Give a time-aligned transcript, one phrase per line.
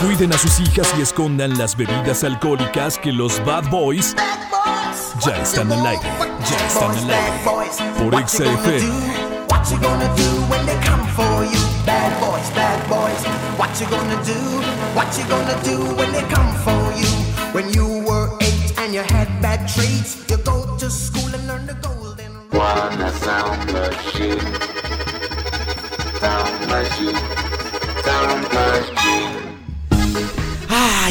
[0.00, 4.14] Cuiden a sus hijas y escondan las bebidas alcohólicas que los Bad Boys
[5.24, 6.08] ya están al aire.
[6.48, 7.32] Ya están al aire.
[7.98, 9.16] Por XFM.
[9.48, 11.58] What you gonna do when they come for you?
[11.86, 13.24] Bad boys, bad boys.
[13.56, 14.36] What you gonna do?
[14.94, 17.08] What you gonna do when they come for you?
[17.52, 21.66] When you were eight and you had bad traits, you go to school and learn
[21.66, 22.60] the golden rule.
[22.60, 24.40] Wanna sound machine.
[26.20, 27.16] Sound machine.
[28.04, 28.95] Sound machine.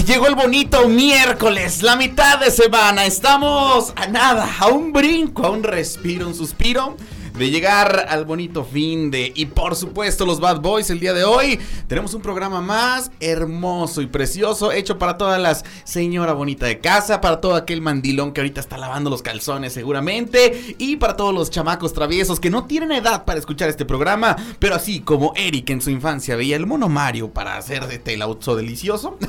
[0.05, 3.05] Llegó el bonito miércoles, la mitad de semana.
[3.05, 6.96] Estamos a nada, a un brinco, a un respiro, un suspiro
[7.38, 11.26] de llegar al bonito fin de y por supuesto los Bad Boys el día de
[11.26, 16.79] hoy tenemos un programa más hermoso y precioso hecho para todas las señora bonita de
[16.79, 21.34] casa para todo aquel mandilón que ahorita está lavando los calzones seguramente y para todos
[21.34, 25.71] los chamacos traviesos que no tienen edad para escuchar este programa pero así como Eric
[25.71, 29.17] en su infancia veía el mono Mario para hacer de telauzo delicioso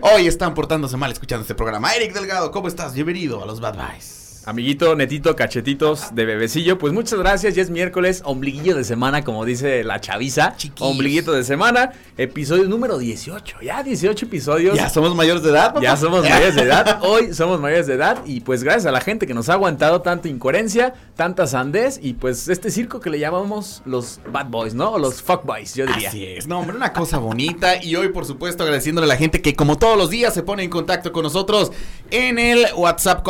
[0.00, 1.92] Hoy están portándose mal escuchando este programa.
[1.92, 2.94] Eric Delgado, ¿cómo estás?
[2.94, 4.25] Bienvenido a los Bad Boys.
[4.48, 9.44] Amiguito, netito, cachetitos de bebecillo, pues muchas gracias, ya es miércoles, ombliguillo de semana, como
[9.44, 10.54] dice la chaviza.
[10.56, 10.88] Chiquillos.
[10.88, 14.76] Ombliguito de semana, episodio número 18, ya 18 episodios.
[14.76, 15.74] ¿Ya somos mayores de edad?
[15.74, 15.80] papá?
[15.80, 19.00] Ya somos mayores de edad, hoy somos mayores de edad y pues gracias a la
[19.00, 23.18] gente que nos ha aguantado tanta incoherencia, tanta sandez y pues este circo que le
[23.18, 24.92] llamamos los bad boys, ¿no?
[24.92, 26.10] O los fuck boys, yo diría.
[26.10, 27.82] Así es, no, hombre, una cosa bonita.
[27.82, 30.62] Y hoy, por supuesto, agradeciéndole a la gente que, como todos los días, se pone
[30.62, 31.72] en contacto con nosotros
[32.12, 33.24] en el WhatsApp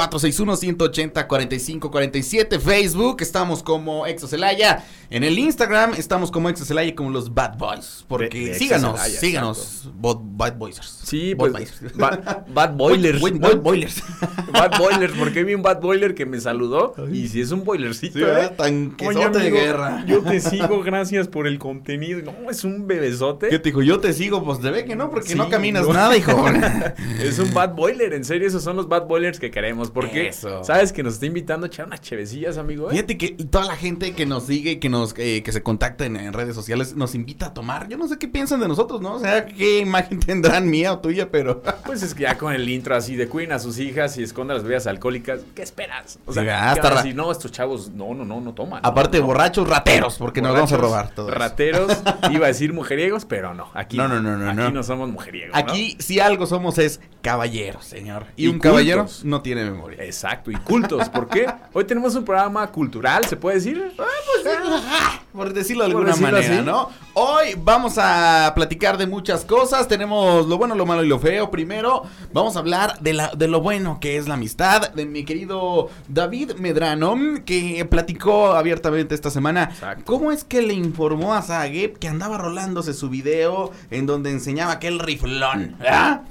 [1.13, 2.61] 461-180-4547.
[2.61, 4.85] Facebook, estamos como Exocelaya.
[5.09, 8.05] En el Instagram, estamos como Exocelaya, como los Bad Boys.
[8.09, 11.01] Porque síganos, síganos, Bad, bad Boysers.
[11.05, 11.97] Sí, Bad pues Boys.
[11.97, 13.21] ba- bad boilers.
[13.41, 14.03] Bad- Boilers.
[14.53, 18.19] Bad Boilers, porque vi un Bad Boiler que me saludó y si es un boilercito,
[18.19, 18.25] Sí.
[18.25, 18.51] ¿eh?
[18.57, 20.05] Tanquesote de guerra.
[20.07, 22.21] Yo te sigo, gracias por el contenido.
[22.23, 23.49] No, es un bebesote.
[23.49, 23.83] ¿Qué te dijo?
[23.83, 25.93] Yo te sigo, pues te ve que no, porque Sí, no caminas no.
[25.93, 26.33] nada, hijo.
[27.21, 29.91] Es un Bad Boiler, en serio, esos son los Bad Boilers que queremos.
[29.91, 30.65] Porque, Eso.
[30.65, 32.89] ¿sabes que nos está invitando a echar unas chevecillas, amigo?
[32.89, 32.93] eh?
[32.93, 36.07] Fíjate que toda la gente que nos sigue y que nos eh, que se contacta
[36.07, 37.89] en, en redes sociales nos invita a tomar.
[37.89, 39.15] Yo no sé qué piensan de nosotros, ¿no?
[39.15, 42.69] O sea, qué imagen tendrán mía o tuya, pero Pues es que ya con el
[42.69, 46.19] intro así de cuiden a sus hijas y escondan las bebidas alcohólicas, ¿qué esperas?
[46.27, 47.15] O sea, Sí, ¿qué hasta decir?
[47.15, 48.81] no, estos chavos, no, no, no, no toman.
[48.83, 49.27] aparte no, no.
[49.29, 51.31] borrachos, rateros, porque nos vamos a robar todo.
[51.31, 51.93] Rateros,
[52.31, 54.71] iba a decir mujeriegos, pero no, aquí No, no, no, no, aquí no.
[54.71, 55.55] no somos mujeriegos.
[55.57, 58.27] Aquí si algo somos es caballeros, señor.
[58.37, 60.03] Y, Y un caballero no tiene memoria.
[60.05, 60.55] Exacto, y
[60.89, 61.47] ¿por qué?
[61.73, 63.93] Hoy tenemos un programa cultural, ¿se puede decir?
[65.33, 66.65] Por decirlo de alguna decirlo manera, así.
[66.65, 66.89] ¿no?
[67.15, 69.87] Hoy vamos a platicar de muchas cosas.
[69.89, 71.51] Tenemos lo bueno, lo malo y lo feo.
[71.51, 75.25] Primero, vamos a hablar de, la, de lo bueno que es la amistad de mi
[75.25, 79.65] querido David Medrano, que platicó abiertamente esta semana.
[79.65, 80.05] Exacto.
[80.07, 84.73] ¿Cómo es que le informó a Zagueb que andaba rolándose su video en donde enseñaba
[84.73, 85.77] aquel riflón?
[85.79, 86.23] ¿verdad?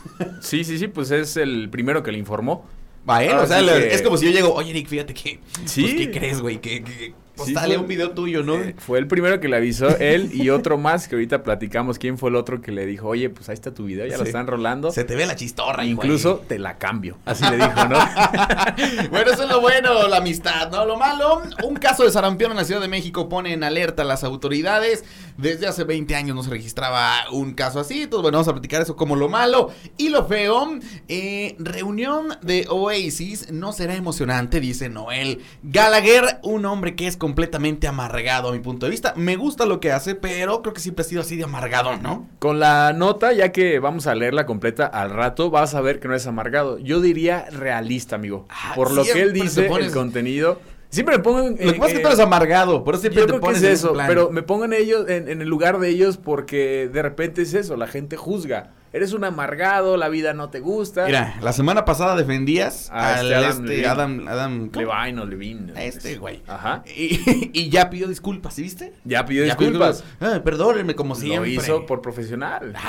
[0.41, 2.66] Sí, sí, sí, pues es el primero que le informó.
[3.07, 3.29] Va, ¿eh?
[3.29, 5.39] Ahora O sea, sí le- que- es como si yo llego, oye, Eric, fíjate que.
[5.66, 5.81] Sí.
[5.83, 6.59] Pues, ¿qué crees, güey?
[6.59, 8.56] Que, que pues, Sí, fue- un video tuyo, ¿no?
[8.56, 12.18] Eh, fue el primero que le avisó él y otro más que ahorita platicamos quién
[12.18, 14.47] fue el otro que le dijo, oye, pues ahí está tu video, ya lo están
[14.47, 14.91] rolando.
[14.91, 17.18] Se te ve la chistorra, Incluso te la cambio.
[17.25, 17.97] Así le dijo, ¿no?
[19.09, 20.85] bueno, eso es lo bueno, la amistad, ¿no?
[20.85, 24.06] Lo malo, un caso de sarampión en la Ciudad de México pone en alerta a
[24.06, 25.03] las autoridades.
[25.38, 28.03] Desde hace 20 años no se registraba un caso así.
[28.03, 29.69] Entonces, bueno, vamos a platicar eso como lo malo.
[29.97, 36.96] Y lo feo, eh, reunión de Oasis no será emocionante, dice Noel Gallagher, un hombre
[36.96, 39.13] que es completamente amargado a mi punto de vista.
[39.16, 42.30] Me gusta lo que hace, pero creo que siempre ha sido así de amargado, ¿no?
[42.38, 46.08] Con la nota, ya que vamos a leerla completa al rato, vas a ver que
[46.08, 46.78] no es amargado.
[46.78, 48.46] Yo diría realista, amigo.
[48.50, 50.59] Ah, Por lo que él dice, pones- el contenido.
[50.90, 51.58] Siempre me pongo en.
[51.66, 53.40] Lo que pasa es que eh, tú eres amargado, por eso siempre Yo te creo
[53.41, 54.06] que pones en eso, plan.
[54.08, 57.56] pero me pongo en ellos, en, en el lugar de ellos porque de repente es
[57.56, 58.69] eso, la gente juzga.
[58.95, 61.06] Eres un amargado, la vida no te gusta.
[61.06, 63.88] Mira, la semana pasada defendías A al este Adam este Levine.
[63.88, 64.72] Adam, Adam.
[64.73, 65.73] Levine o Levine.
[65.75, 66.41] A este güey.
[66.47, 66.81] Ajá.
[66.95, 68.93] Y, y ya pidió disculpas, ¿sí viste?
[69.03, 70.02] Ya pidió Ya disculpas.
[70.22, 71.52] Ay, perdónenme como Lo siempre.
[71.52, 72.73] hizo por profesional.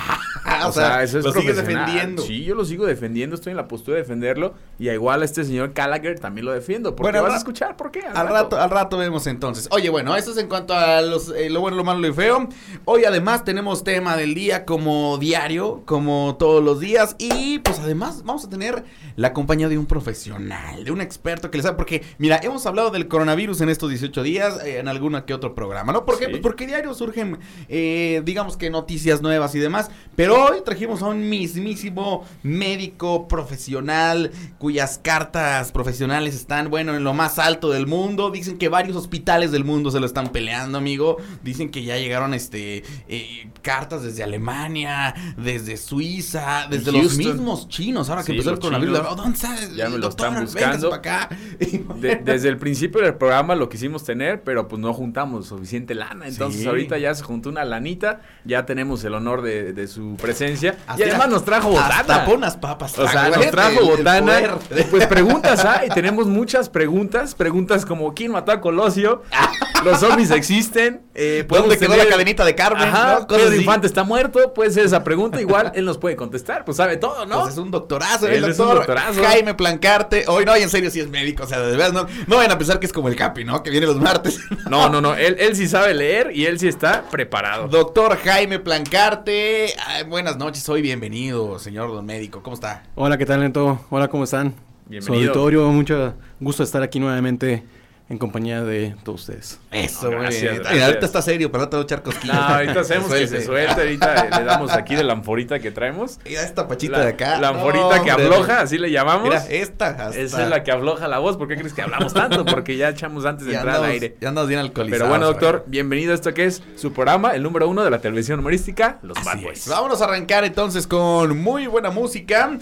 [0.64, 1.66] O, sea, eso es lo profesional.
[1.66, 2.22] defendiendo.
[2.22, 4.54] Sí, yo lo sigo defendiendo, estoy en la postura de defenderlo.
[4.78, 6.94] Y a igual a este señor Gallagher también lo defiendo.
[6.94, 8.00] Porque Bueno, vas a escuchar por qué.
[8.02, 9.69] Al rato, al rato vemos entonces.
[9.72, 12.14] Oye, bueno, eso es en cuanto a los, eh, lo bueno, lo malo y lo
[12.14, 12.48] feo.
[12.84, 17.16] Hoy además tenemos tema del día como diario como todos los días.
[17.19, 18.84] Y pues además vamos a tener
[19.16, 21.78] la compañía de un profesional, de un experto que le sabe.
[21.78, 25.54] Porque, mira, hemos hablado del coronavirus en estos 18 días, eh, en alguna que otro
[25.54, 26.04] programa, ¿no?
[26.04, 26.26] ¿Por qué?
[26.26, 26.32] Sí.
[26.32, 27.38] Pues porque diario surgen,
[27.70, 29.90] eh, digamos que noticias nuevas y demás.
[30.16, 37.14] Pero hoy trajimos a un mismísimo médico profesional cuyas cartas profesionales están, bueno, en lo
[37.14, 38.31] más alto del mundo.
[38.31, 41.16] Dicen que varios hospitales del mundo se lo están peleando, amigo.
[41.43, 48.08] Dicen que ya llegaron este eh, cartas desde Alemania, desde Suiza, desde los mismos chinos.
[48.10, 49.16] Ahora que Sí, empezó el coronavirus.
[49.16, 49.54] ¿dónde está?
[49.74, 50.92] Ya me lo están buscando.
[50.92, 51.28] acá.
[52.00, 56.26] De- desde el principio del programa lo quisimos tener, pero pues no juntamos suficiente lana.
[56.26, 56.66] Entonces Sí.
[56.66, 60.76] ahorita ya se juntó una lanita, ya tenemos el honor de, de su presencia.
[60.86, 61.98] Hasta- y además nos trajo botana.
[62.00, 62.98] Hasta papas.
[62.98, 64.40] O sea, trajo, nos trajo El- el botana.
[64.78, 67.34] y, Pues preguntas hay, tenemos muchas preguntas.
[67.34, 69.22] Preguntas como ¿quién mató a Colosio?
[69.84, 71.02] ¿Los zombies existen?
[71.14, 72.88] Eh, ¿Dónde quedó tener- la cadenita de Carmen?
[72.88, 73.26] Ajá, ¿no?
[73.26, 73.50] Pedro
[73.82, 75.40] está muerto, puede ser esa pregunta.
[75.40, 77.43] Igual él nos puede contestar, pues sabe todo, ¿no?
[77.43, 79.23] Pues es un doctorazo, Él el es un doctor doctorazo.
[79.23, 80.25] Jaime Plancarte.
[80.26, 81.44] Hoy no, y en serio, sí es médico.
[81.44, 83.62] O sea, de verdad, no, no vayan a pensar que es como el Capi, ¿no?
[83.62, 84.40] Que viene los martes.
[84.70, 87.69] No, no, no, él, él sí sabe leer y él sí está preparado.
[87.69, 89.75] Doctor Jaime Plancarte.
[89.87, 92.43] Ay, buenas noches, hoy bienvenido, señor don médico.
[92.43, 92.82] ¿Cómo está?
[92.96, 93.79] Hola, ¿qué tal, Neto?
[93.90, 94.50] Hola, ¿cómo están?
[94.50, 95.32] Su Bienvenido.
[95.32, 97.64] auditorio, mucho gusto estar aquí nuevamente
[98.08, 99.58] en compañía de todos ustedes.
[99.73, 100.55] Eso, muy Gracias, bien.
[100.55, 100.75] gracias.
[100.75, 102.37] Mira, ahorita está serio, pero no te voy a echar cosquillas.
[102.37, 103.81] No, ahorita hacemos que se Suelte.
[103.81, 106.20] ahorita le damos aquí de la anforita que traemos.
[106.25, 107.38] Mira esta pachita La, de acá.
[107.41, 108.26] la No, anforita que hombre.
[108.29, 109.25] afloja, así le llamamos.
[109.29, 109.88] Mira, esta.
[109.88, 111.37] hasta- Esa es la que afloja la voz.
[111.37, 112.44] ¿Por qué crees que hablamos tanto?
[112.44, 114.17] Porque ya echamos antes de Ya entrar al aire.
[114.20, 114.99] Ya andamos bien alcoholizados.
[115.00, 115.70] Pero bueno, doctor, güey.
[115.73, 119.23] bienvenido a esto que es su programa, el número uno de la televisión humorística, Los
[119.25, 119.58] Bad Boys.
[119.62, 119.69] es.
[119.69, 122.56] Vámonos a arrancar entonces con muy buena música.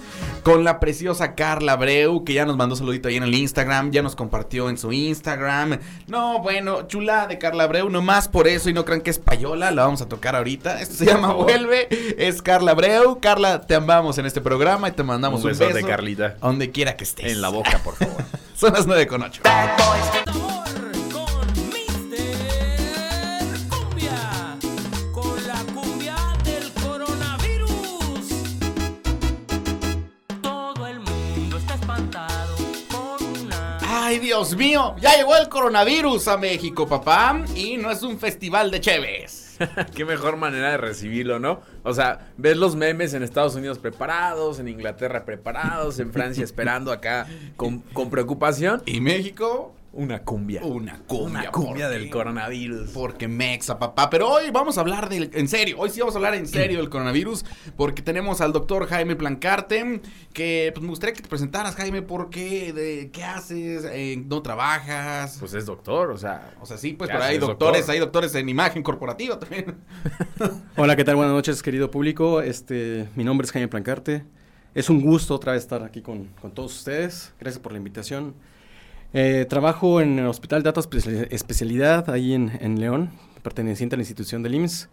[0.44, 3.90] Con la preciosa Carla Abreu, que ya nos mandó saludito ahí en el Instagram.
[3.90, 5.78] Ya nos compartió en su Instagram.
[6.06, 7.88] No, bueno, chula de Carla Abreu.
[7.88, 9.70] Nomás por eso y no crean que es payola.
[9.70, 10.82] La vamos a tocar ahorita.
[10.82, 11.88] Esto se llama Vuelve.
[12.18, 13.20] Es Carla Abreu.
[13.20, 15.86] Carla, te amamos en este programa y te mandamos Un un, besote, beso.
[15.86, 16.36] Carlita.
[16.40, 17.32] a Donde quiera que estés.
[17.32, 18.22] En la boca, por favor.
[18.54, 19.40] Son las 9 con 8.
[19.42, 20.13] Bad boys.
[34.14, 37.44] Ay, Dios mío, ya llegó el coronavirus a México, papá.
[37.56, 39.58] Y no es un festival de cheves.
[39.96, 41.62] Qué mejor manera de recibirlo, ¿no?
[41.82, 46.92] O sea, ves los memes en Estados Unidos preparados, en Inglaterra preparados, en Francia esperando
[46.92, 47.26] acá
[47.56, 48.84] con, con preocupación.
[48.86, 50.62] Y México, Una cumbia.
[50.64, 51.40] una cumbia.
[51.42, 52.90] Una cumbia porque- del coronavirus.
[52.90, 54.10] Porque mexa, papá.
[54.10, 55.30] Pero hoy vamos a hablar del.
[55.34, 57.44] En serio, hoy sí vamos a hablar en serio del coronavirus.
[57.76, 60.00] Porque tenemos al doctor Jaime Plancarte.
[60.32, 62.02] Que pues, me gustaría que te presentaras, Jaime.
[62.02, 62.72] ¿Por qué?
[62.72, 63.84] De, ¿Qué haces?
[63.92, 65.36] Eh, ¿No trabajas?
[65.38, 66.54] Pues es doctor, o sea.
[66.60, 67.92] o sea, sí, pues, ¿qué pero hay doctores, doctor?
[67.94, 69.76] hay doctores en imagen corporativa también.
[70.76, 71.14] Hola, ¿qué tal?
[71.16, 72.42] Buenas noches, querido público.
[72.42, 74.24] Este, mi nombre es Jaime Plancarte.
[74.74, 77.32] Es un gusto otra vez estar aquí con, con todos ustedes.
[77.38, 78.34] Gracias por la invitación.
[79.16, 83.10] Eh, trabajo en el Hospital de Alta Espe- Especialidad, ahí en, en León,
[83.42, 84.88] perteneciente a la institución del IMSS.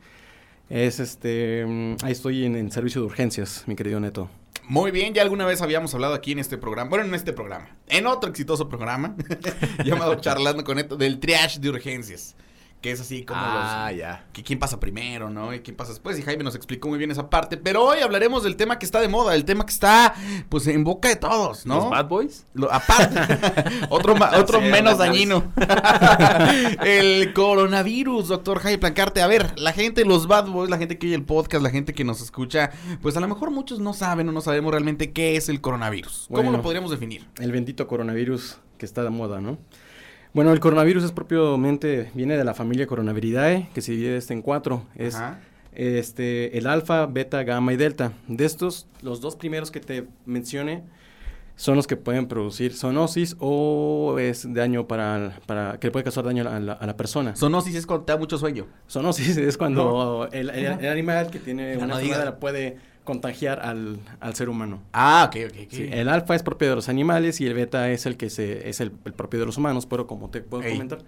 [0.70, 4.30] Es este, mm, ahí estoy en, en servicio de urgencias, mi querido Neto.
[4.70, 7.76] Muy bien, ya alguna vez habíamos hablado aquí en este programa, bueno, en este programa,
[7.90, 9.16] en otro exitoso programa
[9.84, 12.36] llamado Charlando con Neto, del triage de urgencias,
[12.82, 14.00] que es así como Ah, los...
[14.00, 14.26] ya.
[14.34, 15.54] Que quién pasa primero, ¿no?
[15.54, 16.18] Y quién pasa después.
[16.18, 17.56] Y Jaime nos explicó muy bien esa parte.
[17.58, 20.16] Pero hoy hablaremos del tema que está de moda, el tema que está,
[20.50, 21.76] pues, en boca de todos, ¿no?
[21.76, 22.46] ¿Los Bad Boys?
[22.54, 23.20] Lo- aparte,
[23.90, 25.52] otro, otro Sí, menos dañino.
[26.84, 29.22] el coronavirus, doctor Jaime Plancarte.
[29.22, 31.94] A ver, la gente, los bad boys, la gente que oye el podcast, la gente
[31.94, 35.36] que nos escucha, pues a lo mejor muchos no saben o no sabemos realmente qué
[35.36, 36.28] es el coronavirus.
[36.32, 37.28] ¿Cómo lo podríamos definir?
[37.40, 39.60] El bendito coronavirus que está de moda, ¿no?
[40.34, 44.42] Bueno, el coronavirus es propiamente, viene de la familia Coronaviridae, que se divide este en
[44.42, 44.86] cuatro.
[44.96, 45.40] Es Ajá.
[45.74, 48.14] este, el alfa, beta, gamma y delta.
[48.28, 50.84] De estos, los dos primeros que te mencioné
[51.58, 56.24] son los que pueden producir zoonosis o es daño para, para que le puede causar
[56.24, 57.36] daño a la, a la persona.
[57.36, 58.68] Zoonosis es cuando te da mucho sueño.
[58.90, 64.00] Zoonosis es cuando el, el- el animal que tiene Ya una no puede contagiar al,
[64.20, 64.82] al ser humano.
[64.94, 65.72] Ah, ok, ok, ok.
[65.72, 68.70] Sí, el alfa es propio de los animales y el beta es el que se,
[68.70, 70.74] es el, el propio de los humanos, pero como te puedo Ey.
[70.74, 71.00] comentar,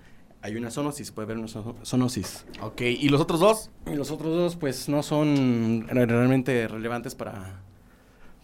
[0.42, 2.46] hay una zoonosis, puede haber una zo- zoonosis.
[2.62, 3.70] Ok, ¿y los otros dos?
[3.86, 7.62] Y los otros dos, pues, no son re- realmente relevantes para,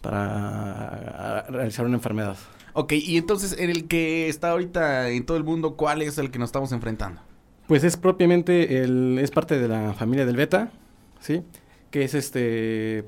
[0.00, 2.36] para realizar una enfermedad.
[2.72, 6.30] Ok, y entonces en el que está ahorita en todo el mundo, ¿cuál es el
[6.30, 7.20] que nos estamos enfrentando?
[7.66, 10.70] Pues es propiamente, el, es parte de la familia del beta,
[11.20, 11.42] ¿sí?
[11.90, 13.04] Que es este...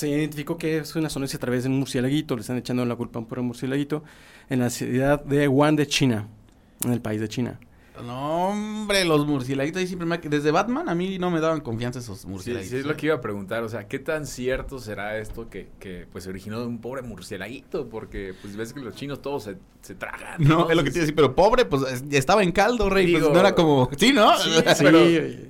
[0.00, 2.96] Se identificó que es una zoonosis a través de un murciélaguito, le están echando la
[2.96, 4.02] culpa a un puro murciélaguito,
[4.48, 6.26] en la ciudad de Wuhan de China,
[6.84, 7.60] en el país de China.
[8.02, 10.16] No, hombre, los murciélaguitos ahí siempre me...
[10.16, 12.70] Desde Batman a mí no me daban confianza esos Sí, murciélaguitos.
[12.70, 12.96] sí, es lo ¿eh?
[12.96, 16.30] que iba a preguntar, o sea, ¿qué tan cierto será esto que, que pues se
[16.30, 17.90] originó de un pobre murcielaguito?
[17.90, 20.42] Porque pues ves que los chinos todos se, se tragan.
[20.42, 22.88] No, es lo que te iba a decir, pero pobre, pues es- estaba en caldo,
[22.88, 23.12] rey.
[23.12, 23.90] pues no era como.
[23.98, 24.34] Sí, ¿no?
[24.38, 24.98] Sí, Sí, pero,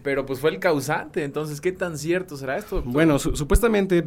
[0.02, 2.76] pero, pues fue el causante, entonces, ¿qué tan cierto será esto?
[2.76, 2.92] doctor?
[2.92, 4.07] Bueno, su- supuestamente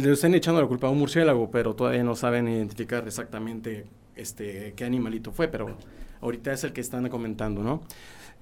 [0.00, 3.86] le están echando la culpa a un murciélago, pero todavía no saben identificar exactamente
[4.16, 5.76] este qué animalito fue, pero
[6.20, 7.82] ahorita es el que están comentando, ¿no?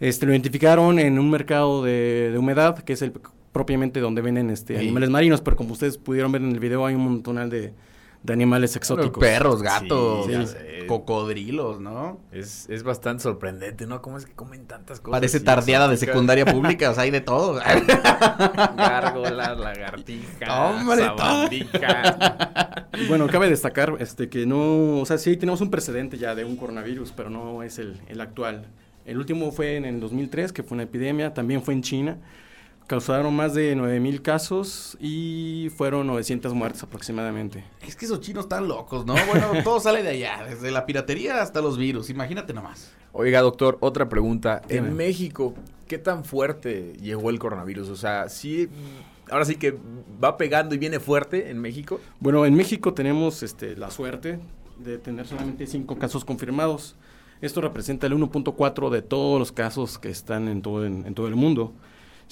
[0.00, 3.12] Este lo identificaron en un mercado de, de humedad, que es el
[3.52, 4.80] propiamente donde venden este Sí.
[4.80, 7.73] animales marinos, pero como ustedes pudieron ver en el video hay un montonal de,
[8.23, 9.21] de animales exóticos.
[9.21, 12.21] Perros, gatos, Sí, cocodrilos, ¿no?
[12.33, 14.02] Es, es bastante sorprendente, ¿no?
[14.02, 15.19] ¿Cómo es que comen tantas cosas?
[15.19, 17.55] Parece tardeada de secundaria pública, o sea, hay de todo.
[18.76, 21.19] Gárgolas, lagartijas, Hombre, todo.
[21.19, 22.17] sabandijas.
[22.99, 26.45] Y Bueno, cabe destacar este que no, o sea, sí tenemos un precedente ya de
[26.45, 28.67] un coronavirus, pero no es el, el actual.
[29.05, 32.19] El último fue en el 2003, que fue una epidemia, también fue en China.
[32.86, 37.64] Causaron más de 9000 casos y fueron 900 muertes aproximadamente.
[37.86, 39.14] Es que esos chinos están locos, ¿no?
[39.26, 42.92] Bueno, todo sale de allá, desde la piratería hasta los virus, imagínate nomás.
[43.12, 44.62] Oiga, doctor, otra pregunta.
[44.68, 44.88] Dime.
[44.88, 45.54] En México,
[45.86, 47.88] ¿qué tan fuerte llegó el coronavirus?
[47.90, 48.68] O sea, sí,
[49.30, 49.78] ahora sí que
[50.22, 52.00] va pegando y viene fuerte en México.
[52.20, 54.40] Bueno, en México tenemos este, la suerte
[54.78, 56.96] de tener solamente 5 casos confirmados.
[57.40, 61.26] Esto representa el 1.4 de todos los casos que están en todo, en, en todo
[61.26, 61.72] el mundo.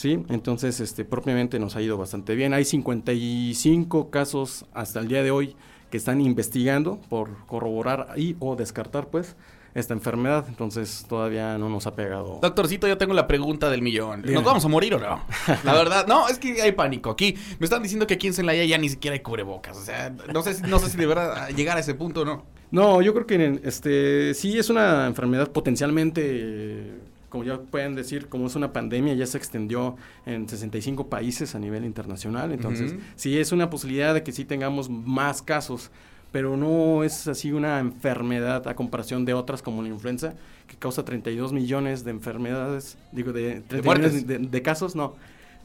[0.00, 0.25] ¿Sí?
[0.30, 2.54] Entonces, este, propiamente nos ha ido bastante bien.
[2.54, 5.57] Hay 55 casos hasta el día de hoy
[5.90, 9.37] que están investigando por corroborar y o descartar, pues,
[9.75, 10.47] esta enfermedad.
[10.49, 12.38] Entonces, todavía no nos ha pegado.
[12.40, 14.23] Doctorcito, yo tengo la pregunta del millón.
[14.23, 15.23] ¿Nos vamos a morir o no?
[15.64, 17.11] La verdad, no, es que hay pánico.
[17.11, 19.76] Aquí me están diciendo que aquí en Celaya ya ni siquiera hay cubrebocas.
[19.76, 22.25] O sea, no sé si, no sé si de verdad llegar a ese punto o
[22.25, 22.47] no.
[22.71, 26.95] No, yo creo que este sí es una enfermedad potencialmente,
[27.31, 29.97] como ya pueden decir, como es una pandemia, ya se extendió
[30.27, 32.53] en 65 países a nivel internacional.
[32.53, 33.01] Entonces, Ujú.
[33.17, 35.91] sí es una posibilidad de que sí tengamos más casos,
[36.33, 40.35] pero no es así una enfermedad a comparación de otras como la influenza,
[40.67, 44.13] que causa 32 millones de enfermedades, digo, de, 30 muertes.
[44.13, 45.15] millones de, de casos, no.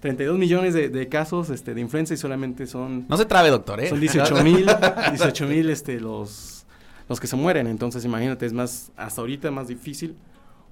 [0.02, 3.80] 32 millones de, de casos este, de influenza y solamente son No se trabe, doctor,
[3.80, 3.90] ¿eh?
[3.90, 4.68] son 18 mil,
[5.10, 6.66] 18 mil este, los,
[7.10, 7.66] los que se mueren.
[7.66, 10.16] Entonces, imagínate, es más, hasta ahorita más difícil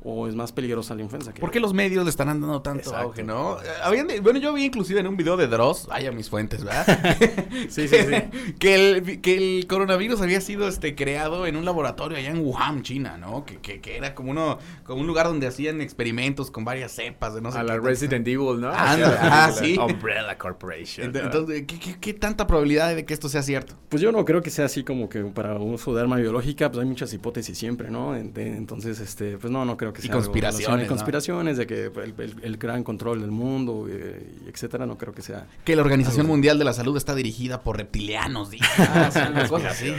[0.03, 1.33] o es más peligrosa la influenza.
[1.33, 3.07] Que ¿Por qué los medios le están dando tanto Exacto.
[3.07, 3.57] auge, no?
[3.61, 6.63] Eh, habían de- bueno, yo vi inclusive en un video de Dross, vaya mis fuentes,
[6.63, 6.85] ¿verdad?
[7.69, 8.53] Sí, sí, sí.
[8.59, 12.81] que, el, que el coronavirus había sido este creado en un laboratorio allá en Wuhan,
[12.83, 13.45] China, ¿no?
[13.45, 17.33] Que, que, que era como uno como un lugar donde hacían experimentos con varias cepas
[17.35, 17.89] de no sé A qué la cosa.
[17.89, 18.69] Resident Evil, ¿no?
[18.71, 19.77] Ándale, O sea, ah, la sí.
[19.77, 21.07] Umbrella Corporation.
[21.13, 21.25] Ent- ¿no?
[21.25, 23.75] Entonces, ¿qué, qué, qué tanta probabilidad hay de que esto sea cierto?
[23.89, 26.81] Pues yo no creo que sea así como que para uso de arma biológica, pues
[26.83, 28.17] hay muchas hipótesis siempre, ¿no?
[28.17, 30.89] Ent- Entonces, este, pues no, no creo que Y sea conspiraciones, ¿no?
[30.89, 35.13] conspiraciones de que el, el- el gran control del mundo, eh, y etcétera, no creo
[35.13, 35.45] que sea.
[35.63, 36.33] Que la Organización Algo.
[36.33, 38.65] Mundial de la Salud está dirigida por reptilianos, dice.
[38.79, 39.93] Ah, sí, una cosa así.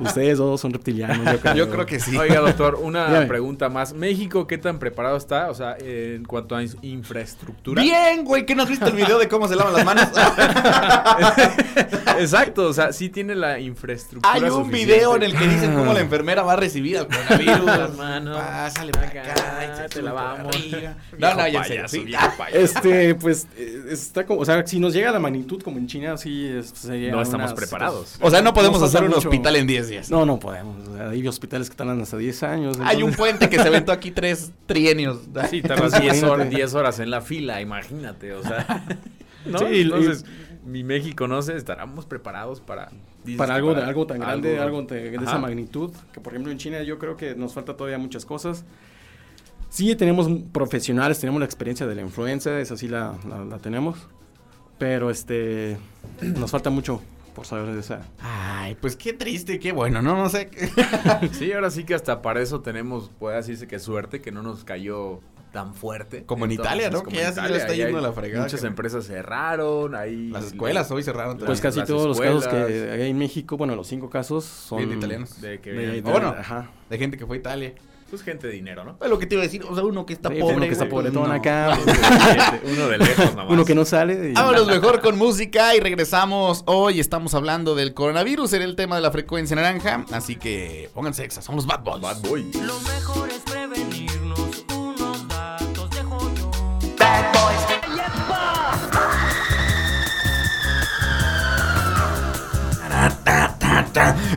[0.00, 1.54] Ustedes dos son reptilianos, yo creo.
[1.54, 2.16] Yo creo que sí.
[2.16, 3.26] Oiga, doctor, una Dígame.
[3.26, 3.94] pregunta más.
[3.94, 5.50] ¿México qué tan preparado está?
[5.50, 7.82] O sea, en cuanto a in- infraestructura.
[7.82, 10.08] Bien, güey, ¿qué no has visto el video de cómo se lavan las manos?
[12.18, 14.34] Exacto, o sea, sí tiene la infraestructura.
[14.34, 14.94] Hay un suficiente.
[14.94, 17.64] video en el que dicen cómo la enfermera va a recibir al coronavirus.
[17.66, 18.36] Las manos.
[18.36, 20.94] Pásale acá, Acá, y te por arriba.
[21.18, 22.06] No, no, ya payaso, sí.
[22.38, 22.58] payaso.
[22.58, 26.16] Este, pues, eh, está como, o sea, si nos llega la magnitud como en China,
[26.16, 28.16] sí sería No estamos unas- preparados.
[28.20, 29.28] O sea, no podemos hacer un mucho.
[29.28, 30.10] hospital en 10 días.
[30.10, 30.88] No, no podemos.
[30.88, 32.78] o sea, hay hospitales que tardan hasta 10 años.
[32.80, 35.18] Hay un entonces- puente que se aventó aquí tres trienios.
[35.50, 36.56] Sí, tardas 10 horas, Imagínate.
[36.56, 38.84] 10 horas en la fila, imagínate, o sea.
[39.46, 39.58] ¿no?
[39.58, 40.24] Sí, y- Entonces,
[40.64, 42.90] mi México, no sé, estaremos preparados para.
[43.24, 46.32] dices para algo, de, algo tan grande, algo- algo de, de esa magnitud, que por
[46.34, 48.64] ejemplo en China yo creo que nos falta todavía muchas cosas.
[49.70, 53.96] Sí tenemos profesionales, tenemos la experiencia de la influenza, esa sí la, la- la tenemos,
[54.78, 55.78] pero este
[56.20, 57.00] nos falta mucho
[57.34, 58.02] por saber de esa.
[58.20, 60.50] Ay, pues qué triste, qué bueno, no, no sé.
[61.32, 64.64] Sí, ahora sí que hasta para eso tenemos, puede decirse que suerte, que no nos
[64.64, 65.20] cayó
[65.52, 66.24] tan fuerte.
[66.24, 66.98] Como en Italia, ¿no?
[67.02, 70.28] como Que ya sí le está yendo a la fregada, Muchas que- empresas cerraron, ahí.
[70.30, 71.38] Las escuelas hoy cerraron.
[71.38, 74.44] Pues Las- casi las todos los casos que hay en México, bueno, los cinco casos
[74.44, 75.40] son Bien de italianos.
[75.40, 76.34] De que de- vienen- de- bueno.
[76.36, 76.70] ajá.
[76.90, 77.74] De gente que fue a Italia.
[78.10, 78.96] Pues gente de dinero, ¿no?
[79.00, 80.56] Es lo que te iba a decir, o sea, uno que está Sí, pobre.
[80.56, 81.32] uno que está no.
[81.32, 81.78] acá,
[82.64, 83.46] Uno de lejos nomás.
[83.50, 84.30] uno que no sale.
[84.30, 86.64] y- Vámonos mejor con música y regresamos.
[86.66, 90.04] Hoy estamos hablando del coronavirus, era el tema de la frecuencia naranja.
[90.12, 92.00] Así que pónganse exas, somos Bad Boys.
[92.02, 92.50] Bad Boy.
[92.54, 93.39] Lo mejor es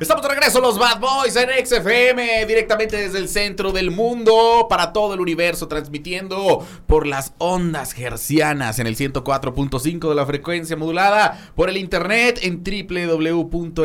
[0.04, 4.92] Estamos de regreso los Bad Boys en XFM, directamente desde el centro del mundo, para
[4.92, 11.54] todo el universo, transmitiendo por las ondas hercianas en el 104.5 de la frecuencia modulada,
[11.56, 13.80] por el internet en www.xfm.com,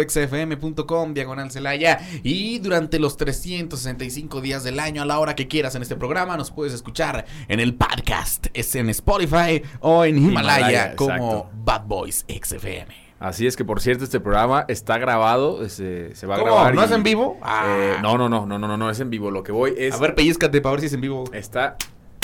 [1.15, 5.83] diagonal Celaya, y durante los 365 días del año, a la hora que quieras en
[5.83, 10.97] este programa, nos puedes escuchar en el podcast, es en Spotify o en Himalaya, Himalaya,
[10.97, 11.49] como.
[11.65, 13.08] Bad Boys XFM.
[13.21, 16.53] Así es que, por cierto, este programa está grabado, se, se va a ¿Cómo?
[16.53, 16.75] grabar.
[16.75, 17.37] ¿No y- es en vivo?
[17.39, 17.99] Eh, Ah.
[18.01, 19.31] no, no, no, no, no, no, no es en vivo.
[19.33, 19.93] Lo que voy es...
[19.95, 21.25] A ver, pellizcate para ver si es en vivo.
[21.33, 21.77] Está...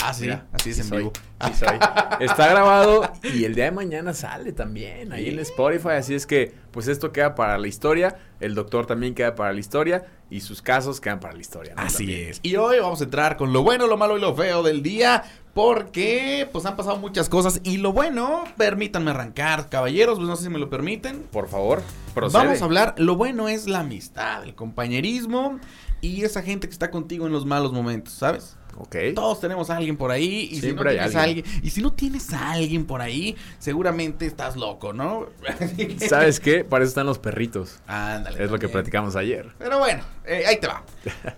[0.07, 1.13] Ah, sí, Mira, así es sí en soy, vivo.
[1.47, 1.77] sí soy.
[2.19, 5.89] Está grabado y el día de mañana sale también ahí en Spotify.
[5.97, 8.17] Así es que, pues esto queda para la historia.
[8.39, 10.05] El doctor también queda para la historia.
[10.29, 11.75] Y sus casos quedan para la historia.
[11.75, 11.81] ¿no?
[11.83, 12.29] Así También.
[12.29, 12.39] es.
[12.41, 15.23] Y hoy vamos a entrar con lo bueno, lo malo y lo feo del día.
[15.53, 17.61] Porque pues han pasado muchas cosas.
[17.63, 20.17] Y lo bueno, permítanme arrancar, caballeros.
[20.17, 21.23] Pues no sé si me lo permiten.
[21.31, 21.81] Por favor,
[22.13, 22.43] procede.
[22.43, 22.95] Vamos a hablar.
[22.97, 25.59] Lo bueno es la amistad, el compañerismo.
[26.01, 28.57] Y esa gente que está contigo en los malos momentos, ¿sabes?
[28.77, 28.95] Ok.
[29.15, 31.45] Todos tenemos a alguien por ahí y si no Siempre hay tienes a alguien.
[31.45, 35.27] alguien y si no tienes a alguien por ahí, seguramente estás loco, ¿no?
[36.09, 36.65] ¿Sabes qué?
[36.65, 37.79] Para eso están los perritos.
[37.87, 38.43] Ándale.
[38.43, 39.53] Es lo que platicamos ayer.
[39.57, 40.83] Pero bueno, eh, ahí te va.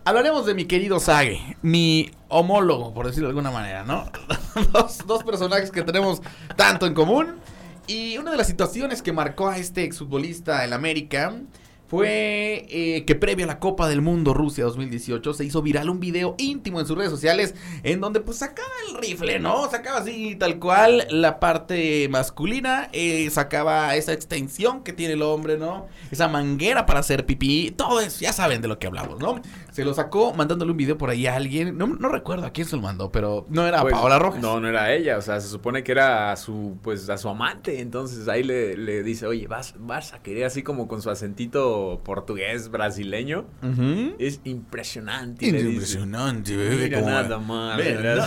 [0.04, 4.10] Hablaremos de mi querido Sage, mi homólogo, por decirlo de alguna manera, ¿no?
[4.74, 6.22] dos, dos personajes que tenemos
[6.56, 7.36] tanto en común.
[7.86, 11.34] Y una de las situaciones que marcó a este exfutbolista en América
[11.88, 16.00] fue eh, que previo a la Copa del Mundo Rusia 2018 se hizo viral un
[16.00, 19.70] video íntimo en sus redes sociales en donde pues sacaba el rifle, ¿no?
[19.70, 25.58] Sacaba así tal cual la parte masculina, eh, sacaba esa extensión que tiene el hombre,
[25.58, 25.88] ¿no?
[26.12, 29.42] Esa manguera para hacer pipí, todo eso, ya saben de lo que hablamos, ¿no?
[29.78, 32.66] Se lo sacó mandándole un video por ahí a alguien, no, no recuerdo a quién
[32.68, 34.42] se lo mandó, pero no era Pues, Paola Rojas.
[34.42, 35.18] No, no era ella.
[35.20, 37.80] O sea, se supone que era a su, pues, a su amante.
[37.80, 42.02] Entonces ahí le, le dice, oye, vas, vas a querer así como con su acentito
[42.04, 43.46] portugués brasileño.
[44.18, 45.46] Es impresionante.
[45.52, 45.70] dice.
[45.70, 46.86] Impresionante, bebé.
[46.90, 47.78] Mira nada más,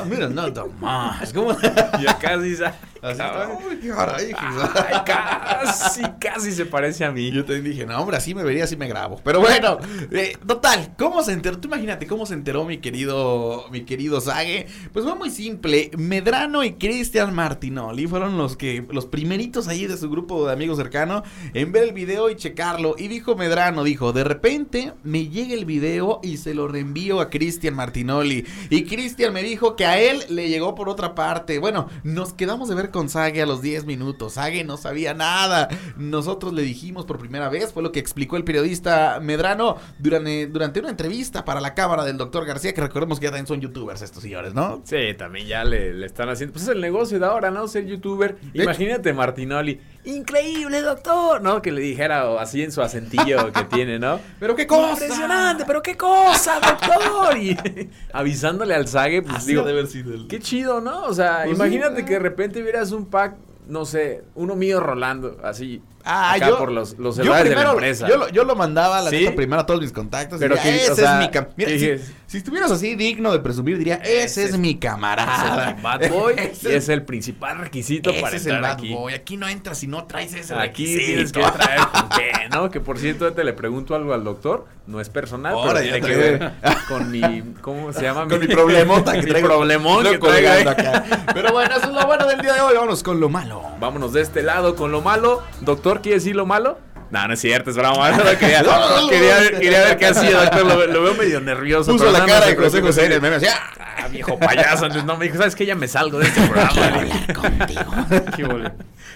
[0.06, 1.32] Mira, nada más.
[1.32, 1.50] ¿Cómo?
[2.00, 2.64] Y acá dice,
[3.02, 3.44] Así está.
[3.46, 7.30] "Ay, Uy, qué caray, ay, casi, casi se parece a mí.
[7.30, 9.20] Yo también dije, no, hombre, así me vería, así me grabo.
[9.24, 9.78] Pero bueno,
[10.12, 14.66] eh, total, ¿cómo se Tú imagínate cómo se enteró mi querido, mi querido Sage.
[14.92, 15.90] Pues fue muy simple.
[15.96, 20.76] Medrano y Cristian Martinoli fueron los que, los primeritos ahí de su grupo de amigos
[20.76, 21.22] cercano
[21.54, 22.94] en ver el video y checarlo.
[22.98, 27.30] Y dijo Medrano, dijo, de repente me llega el video y se lo reenvío a
[27.30, 28.44] Cristian Martinoli.
[28.68, 31.58] Y Cristian me dijo que a él le llegó por otra parte.
[31.58, 34.34] Bueno, nos quedamos de ver con Sage a los 10 minutos.
[34.34, 35.68] Sage no sabía nada.
[35.96, 40.80] Nosotros le dijimos por primera vez, fue lo que explicó el periodista Medrano durante, durante
[40.80, 44.02] una entrevista para la cámara del doctor García, que recordemos que ya también son youtubers
[44.02, 44.82] estos señores, ¿no?
[44.84, 46.52] Sí, también ya le, le están haciendo.
[46.52, 47.66] Pues es el negocio de ahora, ¿no?
[47.68, 48.36] Ser youtuber.
[48.52, 49.80] De Imagínate Martinoli.
[50.04, 51.40] Increíble, doctor.
[51.40, 51.62] ¿No?
[51.62, 54.18] Que le dijera así en su acentillo que tiene, ¿no?
[54.38, 54.92] Pero qué cosa.
[55.04, 57.36] Impresionante, pero qué cosa, doctor.
[57.38, 57.56] Y
[58.12, 61.04] avisándole al Sage, pues Así digo, ha de haber sido el- qué chido, ¿no?
[61.04, 63.36] O sea, Pues imagínate que de repente vieras un pack,
[63.68, 65.82] no sé, uno mío rolando, así.
[66.04, 68.08] Ah, acá yo, por los, los yo celulares de la primero, empresa.
[68.08, 69.28] Yo lo, yo lo mandaba a la ¿Sí?
[69.36, 70.38] primero a todos mis contactos.
[70.38, 72.70] Pero Pero que, ese o sea, es mi cam- Mira, que si, dijes- si estuvieras
[72.70, 75.70] así digno de presumir, diría, ese, Ese es es- mi camarada.
[75.70, 78.72] es mi bad boy Ese y es el principal requisito ese para es el bad
[78.72, 78.92] aquí.
[78.94, 79.14] boy.
[79.14, 81.04] Aquí no entras si no traes ese Aquí requisito.
[81.06, 81.80] tienes que traer
[82.16, 82.70] qué, ¿no?
[82.70, 84.66] Que por cierto, te le pregunto algo al doctor.
[84.86, 86.52] No es personal, Ahora pero tiene que ver
[86.88, 87.42] con mi.
[87.60, 88.26] ¿Cómo se llama?
[88.28, 89.46] Con mi problemota que mi traigo.
[89.48, 91.04] problemón que traigo acá.
[91.32, 92.74] Pero bueno, eso es lo bueno del día de hoy.
[92.74, 93.62] Vámonos con lo malo.
[93.78, 95.42] Vámonos de este lado con lo malo.
[95.60, 96.78] Doctor, ¿quiere decir lo malo?
[97.10, 98.10] No, no es cierto, es broma.
[98.38, 100.64] Quería, No, quería, ver, quería ver qué hacía, doctor.
[100.64, 101.90] Lo, lo veo medio nervioso.
[101.90, 102.80] Puso la cara de José.
[102.80, 103.36] José en el meme.
[103.48, 104.08] ¡ah!
[104.08, 104.86] Viejo payaso.
[104.86, 105.66] Entonces, no, me dijo, ¿sabes qué?
[105.66, 106.72] Ya me salgo de este programa.
[108.36, 108.46] Qué.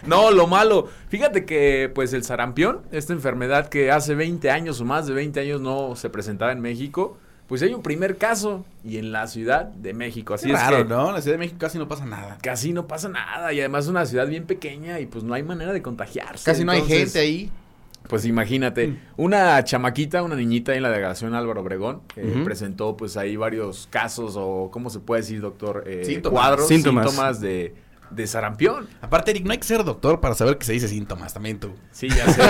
[0.06, 0.88] No, lo malo.
[1.08, 5.40] Fíjate que, pues, el sarampión, esta enfermedad que hace 20 años o más de 20
[5.40, 9.64] años no se presentaba en México, pues hay un primer caso y en la Ciudad
[9.66, 10.34] de México.
[10.34, 11.08] Así Qué es raro, que ¿no?
[11.08, 12.38] En la Ciudad de México casi no pasa nada.
[12.42, 15.42] casi no pasa nada y además es una ciudad bien pequeña y pues no hay
[15.42, 16.44] manera de contagiarse.
[16.44, 17.50] Casi no hay gente ahí.
[18.08, 23.34] Pues imagínate, una chamaquita, una niñita en la delegación Álvaro Obregón, eh, presentó pues ahí
[23.36, 25.84] varios casos o, ¿cómo se puede decir, doctor?
[25.86, 26.38] Eh, Síntomas.
[26.38, 27.06] Cuadros, Síntomas.
[27.06, 27.74] síntomas, de,
[28.10, 28.88] de sarampión.
[29.00, 31.74] Aparte, Eric, no hay que ser doctor para saber que se dice síntomas también tú.
[31.90, 32.42] Sí, ya sé.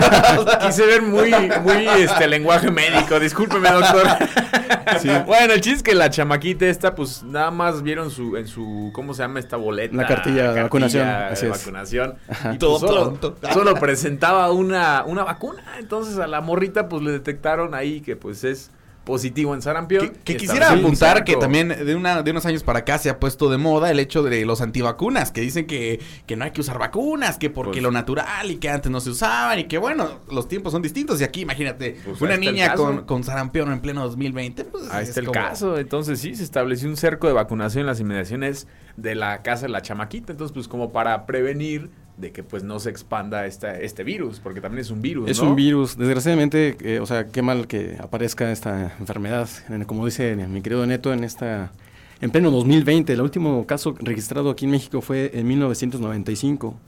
[0.66, 3.18] Quise ver muy, muy, este, lenguaje médico.
[3.20, 4.06] Discúlpeme, doctor.
[5.26, 8.90] Bueno, el chiste es que la chamaquita esta, pues, nada más vieron su, en su,
[8.94, 9.96] ¿cómo se llama esta boleta?
[9.96, 11.52] La cartilla de vacunación, de así es.
[11.52, 12.14] vacunación.
[12.52, 15.62] Y Todo pues, solo, solo presentaba una, una vacuna.
[15.78, 18.70] Entonces a la morrita, pues, le detectaron ahí que, pues, es
[19.04, 20.12] positivo en sarampión.
[20.24, 23.50] Que, quisiera apuntar que también de, una, de unos años para acá se ha puesto
[23.50, 26.78] de moda el hecho de los antivacunas, que dicen que, que no hay que usar
[26.78, 30.20] vacunas, que porque Pues- lo natural y que antes no se usaban y que bueno,
[30.30, 31.20] los tiempos son distintos.
[31.20, 34.64] Y aquí imagínate, Pues una niña con, con sarampión en pleno 2020.
[34.64, 35.78] Pues, Ahí es está el como- caso.
[35.78, 39.72] Entonces sí, se estableció un cerco de vacunación en las inmediaciones de la casa de
[39.72, 40.32] la chamaquita.
[40.32, 44.60] Entonces, pues como para prevenir de que pues no se expanda esta, este virus, porque
[44.60, 45.28] también es un virus.
[45.30, 45.50] Es ¿no?
[45.50, 45.96] un virus.
[45.98, 49.48] Desgraciadamente, eh, o sea, qué mal que aparezca esta enfermedad.
[49.68, 51.72] En- Como dice mi querido Neto, en esta
[52.20, 53.12] en pleno 2020.
[53.12, 56.78] El último caso registrado aquí en México fue en 1995.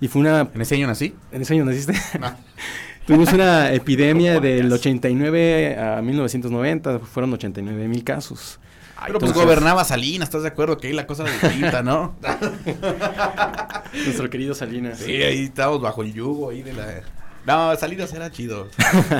[0.00, 0.48] Y fue una...
[0.54, 1.14] ¿En ese año nací?
[1.30, 1.92] ¿En ese año naciste?
[3.06, 7.00] Tuvimos una epidemia del 89 a 1990.
[7.00, 8.59] Fueron 89 mil casos.
[9.06, 10.76] Pero pues entonces- gobernaba Salinas, ¿estás de acuerdo?
[10.76, 12.14] Que ahí la cosa distinta, ¿no?
[14.04, 14.98] Nuestro querido Salinas.
[14.98, 17.02] sí, ahí estábamos bajo el yugo ahí de la...
[17.46, 18.68] No, Salinas era chido.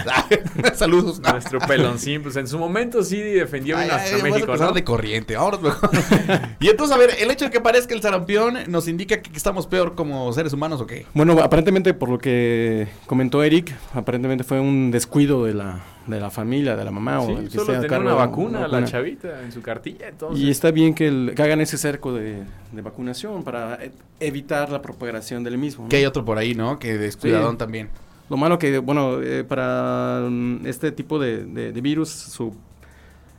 [0.74, 1.20] Saludos.
[1.20, 4.72] Nuestro peloncín, pues en su momento sí defendió Ay, a ay, nuestro voy a México,
[4.72, 5.36] de corriente.
[5.36, 5.90] Ahora mejor.
[6.60, 9.66] y entonces, a ver, el hecho de que parezca el sarampión nos indica que estamos
[9.66, 11.06] peor como seres humanos o qué?
[11.14, 16.30] Bueno, aparentemente por lo que comentó Eric, aparentemente fue un descuido de la, de la
[16.30, 18.66] familia, de la mamá o del que solo esté a tenía cargo una vacuna, la
[18.68, 18.84] vacuna.
[18.86, 20.42] chavita, en su cartilla, entonces...
[20.44, 22.42] Y está bien que, el- que hagan ese cerco de,
[22.72, 25.84] de vacunación para e- evitar la propagación del mismo.
[25.84, 25.88] ¿no?
[25.88, 26.78] Que hay otro por ahí, ¿no?
[26.78, 27.58] Que descuidadón Sí.
[27.58, 27.88] también.
[28.28, 32.54] Lo malo que, bueno, eh, para mm, este tipo de, de- de virus, su,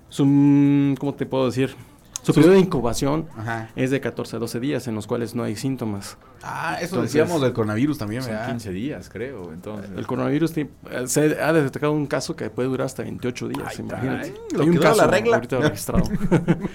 [0.10, 1.76] su, mm, ¿cómo te puedo decir?
[2.24, 3.70] Su periodo de incubación Ajá.
[3.76, 6.18] es de 14 a 12 días en los cuales no hay síntomas.
[6.44, 8.48] Ah, eso Entonces- decíamos del coronavirus también, Son ¿verdad?
[8.50, 9.92] 15 días, creo, entonces...
[9.96, 10.70] El coronavirus eh,
[11.06, 14.34] se ha detectado un caso que puede durar hasta 28 días, Ay, imagínate.
[14.54, 15.36] lo Hay un caso la regla.
[15.36, 16.04] ahorita registrado.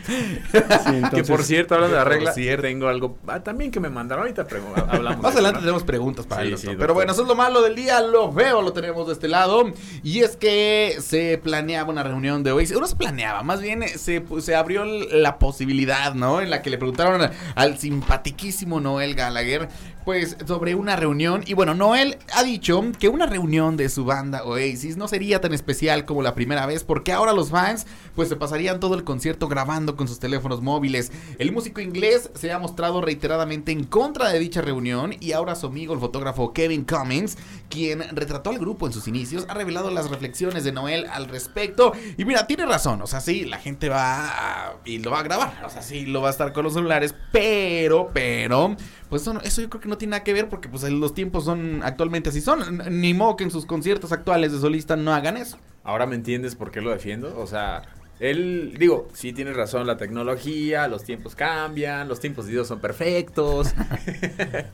[0.06, 2.62] Sí, que por cierto, hablando de la regla, cierto.
[2.62, 5.22] tengo algo ah, también que me mandaron ahorita, pero hablamos.
[5.22, 6.70] Más de adelante tenemos preguntas para Sí, el doctor.
[6.70, 9.28] sí, Pero bueno, eso es lo malo del día, lo veo, lo tenemos de este
[9.28, 9.64] lado.
[10.02, 12.66] Y es que se planeaba una reunión de hoy.
[12.78, 16.40] No se planeaba, más bien eh, se, pues, se abrió la posibilidad, ¿no?
[16.40, 21.42] En la que le preguntaron a- al simpatiquísimo Noel Gallagher, hacer pues sobre una reunión.
[21.46, 25.52] Y bueno, Noel ha dicho que una reunión de su banda Oasis no sería tan
[25.52, 29.48] especial como la primera vez, porque ahora los fans, pues se pasarían todo el concierto
[29.48, 31.10] grabando con sus teléfonos móviles.
[31.40, 35.66] El músico inglés se ha mostrado reiteradamente en contra de dicha reunión y ahora su
[35.66, 37.36] amigo el fotógrafo Kevin Cummings,
[37.68, 41.92] quien retrató al grupo en sus inicios, ha revelado las reflexiones de Noel al respecto.
[42.16, 45.64] Y mira, tiene razón, o sea, sí, la gente va y lo va a grabar,
[45.66, 48.76] o sea, sí, lo va a estar con los celulares, pero, pero,
[49.08, 51.44] pues eso, eso yo creo que no tiene nada que ver porque pues los tiempos
[51.44, 52.82] son actualmente así son.
[53.00, 55.58] Ni modo que en sus conciertos actuales de solista no hagan eso.
[55.84, 57.38] Ahora me entiendes por qué lo defiendo.
[57.38, 57.82] O sea,
[58.18, 62.80] él, digo, sí tienes razón, la tecnología, los tiempos cambian, los tiempos de Dios son
[62.80, 63.74] perfectos.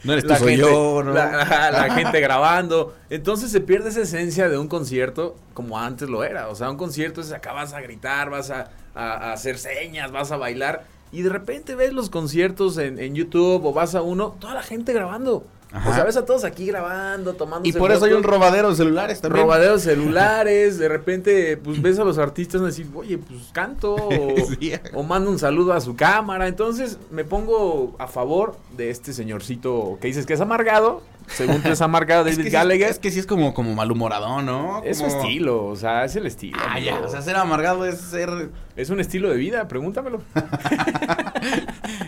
[0.05, 1.13] No eres tú, La soy gente- yo, ¿no?
[1.13, 2.95] La, gente grabando.
[3.11, 6.49] Entonces se pierde esa esencia de un concierto como antes lo era.
[6.49, 10.11] O sea, un concierto es acá vas a gritar, vas a, a- a hacer señas,
[10.13, 10.85] vas a bailar.
[11.12, 14.62] Y de repente ves los conciertos en, en YouTube o vas a uno, toda la
[14.62, 15.44] gente grabando.
[15.75, 15.88] Ajá.
[15.90, 17.66] O sea, ves a todos aquí grabando, tomando.
[17.66, 19.44] Y por eso hay un robadero de celulares también.
[19.44, 24.35] Robaderos celulares, de repente, pues ves a los artistas y decir, oye, pues canto o,
[24.61, 24.72] Sí.
[24.92, 26.46] o mando un saludo a su cámara.
[26.48, 31.03] Entonces me pongo a favor de este señorcito que dices que es amargado.
[31.29, 32.89] Según tú es amargado, Es David que, sí, Gallagher.
[32.91, 34.83] es que sí es como, como malhumoradón, ¿no?
[34.85, 36.59] Es su estilo, o sea, es el estilo.
[36.63, 36.87] Ah, amigo.
[36.87, 38.51] ya, o sea, ser amargado es ser...
[38.75, 40.23] Es un estilo de vida, pregúntamelo.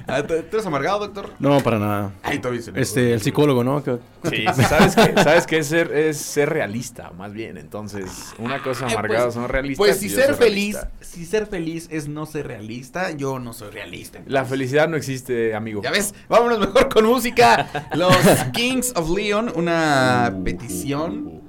[0.07, 1.31] Ah, ¿Tú eres amargado, doctor?
[1.38, 2.12] No, para nada.
[2.22, 3.83] Ay, todavía se me- Este, el psicólogo, ¿no?
[4.31, 5.14] Sí, ¿sabes qué?
[5.22, 5.59] ¿Sabes qué?
[5.59, 7.57] Es ser, es ser realista, más bien.
[7.57, 9.79] Entonces, una cosa amargada pues- son realistas.
[9.79, 10.90] Pues si ser feliz, realista.
[11.00, 14.20] si ser feliz es no ser realista, yo no soy realista.
[14.27, 15.83] La felicidad no existe, amigo.
[15.83, 17.66] Ya ves, vámonos mejor con música.
[17.94, 18.14] Los
[18.53, 21.42] Kings of Leon, una petición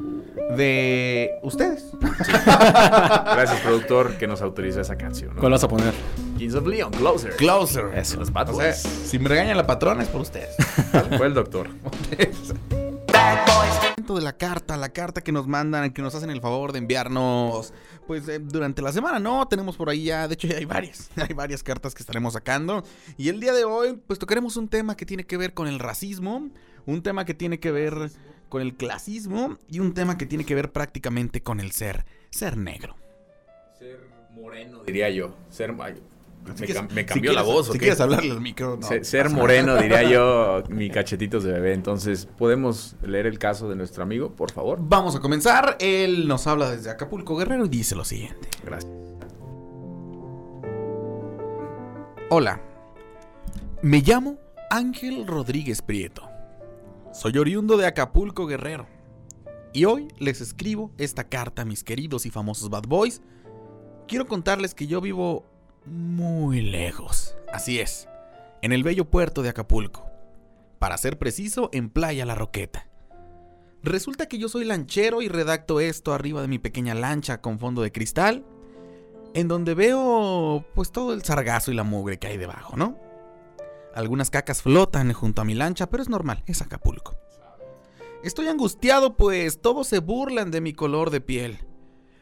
[0.55, 1.85] de ustedes.
[1.99, 5.35] Gracias, productor, que nos autorizó esa canción.
[5.35, 5.39] ¿no?
[5.39, 5.93] ¿Cuál vas a poner?
[6.37, 7.35] Kings of Leon, Closer.
[7.35, 7.97] Closer.
[7.97, 8.77] Eso, los Bad O sea, Boys.
[8.77, 10.55] si me regaña la patrona es por ustedes.
[11.17, 11.67] Fue el doctor.
[14.13, 17.73] de la carta, la carta que nos mandan, que nos hacen el favor de enviarnos,
[18.05, 19.47] pues eh, durante la semana, ¿no?
[19.47, 22.83] Tenemos por ahí ya, de hecho ya hay varias, hay varias cartas que estaremos sacando.
[23.17, 25.79] Y el día de hoy, pues tocaremos un tema que tiene que ver con el
[25.79, 26.49] racismo,
[26.85, 28.11] un tema que tiene que ver
[28.49, 32.57] con el clasismo y un tema que tiene que ver prácticamente con el ser, ser
[32.57, 32.95] negro.
[33.77, 33.99] Ser
[34.31, 35.35] moreno, diría yo.
[35.49, 35.73] Ser.
[35.73, 37.85] me, cam- me si cambió quieres- la voz, ¿o Si qué?
[37.85, 38.87] quieres hablarle al micro, no.
[38.87, 41.73] Se- ser moreno, diría yo, mi cachetitos de bebé.
[41.73, 44.77] Entonces, ¿podemos leer el caso de nuestro amigo, por favor?
[44.81, 45.75] Vamos a comenzar.
[45.79, 48.47] Él nos habla desde Acapulco Guerrero y dice lo siguiente.
[48.63, 48.91] Gracias.
[52.29, 52.59] Hola,
[53.81, 54.37] me llamo
[54.69, 56.27] Ángel Rodríguez Prieto.
[57.15, 58.87] Soy oriundo de Acapulco Guerrero.
[59.71, 63.21] Y hoy les escribo esta carta a mis queridos y famosos Bad Boys
[64.05, 65.45] quiero contarles que yo vivo
[65.85, 67.37] muy lejos.
[67.53, 68.09] Así es,
[68.61, 70.05] en el bello puerto de Acapulco.
[70.77, 72.89] Para ser preciso, en Playa La Roqueta.
[73.81, 77.81] Resulta que yo soy lanchero y redacto esto arriba de mi pequeña lancha con fondo
[77.81, 78.45] de cristal,
[79.33, 83.04] en donde veo pues todo el sargazo y la mugre que hay debajo, ¿no?
[83.95, 87.15] Algunas cacas flotan junto a mi lancha, pero es normal, es Acapulco.
[88.23, 91.59] Estoy angustiado pues todos se burlan de mi color de piel.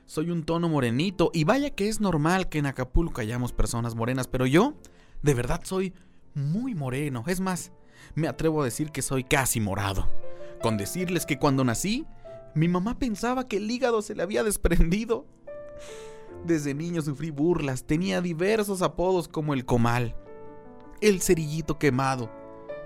[0.05, 4.27] Soy un tono morenito y vaya que es normal que en Acapulco hayamos personas morenas,
[4.27, 4.75] pero yo
[5.23, 5.93] de verdad soy
[6.35, 7.23] muy moreno.
[7.25, 7.71] Es más,
[8.13, 10.07] me atrevo a decir que soy casi morado.
[10.61, 12.05] Con decirles que cuando nací,
[12.53, 15.25] mi mamá pensaba que el hígado se le había desprendido.
[16.45, 20.15] Desde niño sufrí burlas, tenía diversos apodos como el comal,
[21.03, 22.31] el cerillito quemado,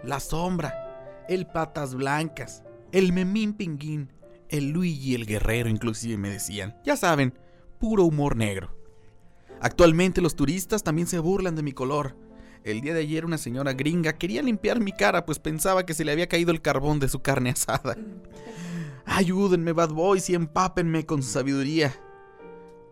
[0.04, 4.12] la sombra, el patas blancas, el memín pinguín,
[4.50, 6.76] el Luigi el guerrero inclusive me decían.
[6.84, 7.38] Ya saben,
[7.80, 8.76] puro humor negro.
[9.62, 12.16] Actualmente los turistas también se burlan de mi color.
[12.64, 16.04] El día de ayer una señora gringa quería limpiar mi cara pues pensaba que se
[16.04, 17.98] le había caído el carbón de su carne asada.
[19.06, 21.94] Ayúdenme, bad boys, y empápenme con su sabiduría.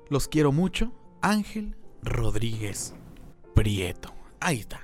[0.07, 2.93] Los quiero mucho, Ángel Rodríguez
[3.55, 4.13] Prieto.
[4.39, 4.81] Ahí está.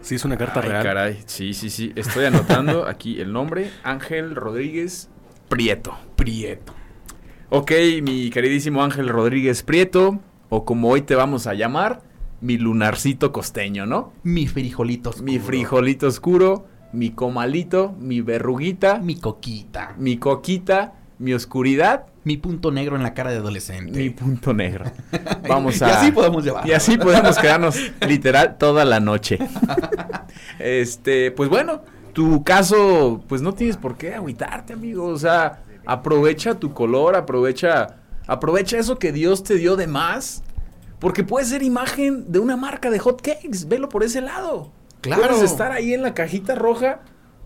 [0.00, 0.82] Sí, es una carta Ay, real.
[0.82, 1.18] caray.
[1.26, 1.92] Sí, sí, sí.
[1.94, 3.70] Estoy anotando aquí el nombre.
[3.84, 5.08] Ángel Rodríguez
[5.48, 5.96] Prieto.
[6.16, 6.74] Prieto.
[7.50, 7.70] Ok,
[8.02, 12.02] mi queridísimo Ángel Rodríguez Prieto, o como hoy te vamos a llamar,
[12.40, 14.12] mi lunarcito costeño, ¿no?
[14.22, 15.24] Mi frijolito oscuro.
[15.30, 19.94] Mi frijolito oscuro, mi comalito, mi verruguita, mi, Mi coquita.
[19.98, 23.96] mi coquita, mi oscuridad, Mi punto negro en la cara de adolescente.
[23.98, 24.84] mi punto negro.
[25.48, 26.00] Vamos Y a...
[26.00, 26.66] así podemos llevar.
[26.68, 29.38] Y así podemos quedarnos literal toda la noche.
[30.58, 31.82] Este, pues bueno,
[32.12, 35.06] tu caso, pues no tienes por qué agüitarte, amigo.
[35.06, 40.42] O sea, aprovecha tu color, aprovecha, aprovecha eso que Dios te dio de más.
[40.98, 43.66] Porque puede ser imagen de una marca de hot cakes.
[43.66, 44.70] Velo por ese lado.
[45.00, 45.22] Claro.
[45.22, 47.00] Puedes estar ahí en la cajita roja.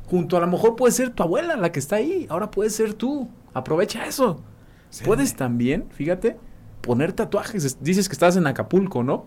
[0.06, 2.26] Junto a lo mejor puede ser tu abuela la que está ahí.
[2.28, 3.28] Ahora puede ser tú.
[3.56, 4.42] Aprovecha eso.
[5.04, 6.36] Puedes también, fíjate,
[6.80, 7.64] poner tatuajes.
[7.64, 9.26] Es- Dices que estás en Acapulco, ¿no?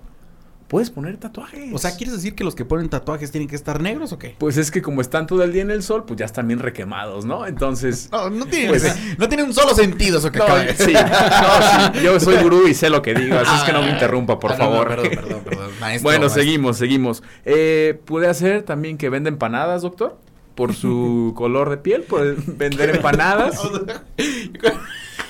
[0.68, 1.74] Puedes poner tatuajes.
[1.74, 4.36] O sea, ¿quieres decir que los que ponen tatuajes tienen que estar negros o qué?
[4.38, 6.60] Pues es que como están todo el día en el sol, pues ya están bien
[6.60, 7.48] requemados, ¿no?
[7.48, 8.08] Entonces...
[8.12, 10.94] No, no tiene, Pues- no tiene un solo sentido eso que No, acaba de sí,
[10.94, 13.89] no, sí, yo soy gurú y sé lo que digo, así es que no me
[13.89, 14.88] interrumpa, por Ah, no, favor.
[14.89, 15.72] perdón, perdón, perdón.
[15.80, 16.42] Maestro, bueno, maestro.
[16.44, 17.24] seguimos, seguimos.
[17.46, 20.20] Eh, ¿Puede hacer también que venda empanadas, doctor?
[20.60, 23.62] Por su color de piel, puede vender empanadas.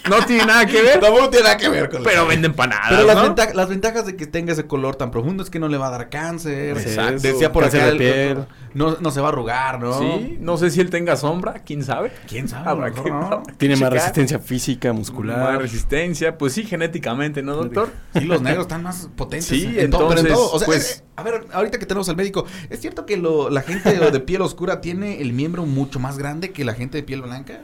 [0.07, 3.03] No tiene nada que ver, Tampoco tiene nada que ver con pero vende empanadas, Pero
[3.03, 3.23] las, ¿no?
[3.23, 5.87] ventaja- las ventajas de que tenga ese color tan profundo es que no le va
[5.87, 6.77] a dar cáncer.
[6.77, 7.21] Exacto.
[7.21, 7.97] Decía por Cáncer acá de el-
[8.35, 8.45] piel.
[8.75, 9.97] No, no se va a arrugar, ¿no?
[9.99, 12.11] Sí, no sé si él tenga sombra, quién sabe.
[12.27, 12.69] ¿Quién sabe?
[12.69, 13.25] Habrá A lo mejor que- no.
[13.25, 15.39] habrá que Tiene más resistencia física, muscular.
[15.39, 17.91] Más resistencia, pues sí, genéticamente, ¿no, doctor?
[18.13, 19.47] Sí, los negros están más potentes.
[19.47, 20.51] Sí, en todo, pero en entonces, todo.
[20.55, 23.49] O sea, pues- eh, a ver, ahorita que tenemos al médico, ¿es cierto que lo-
[23.49, 27.03] la gente de piel oscura tiene el miembro mucho más grande que la gente de
[27.03, 27.59] piel blanca?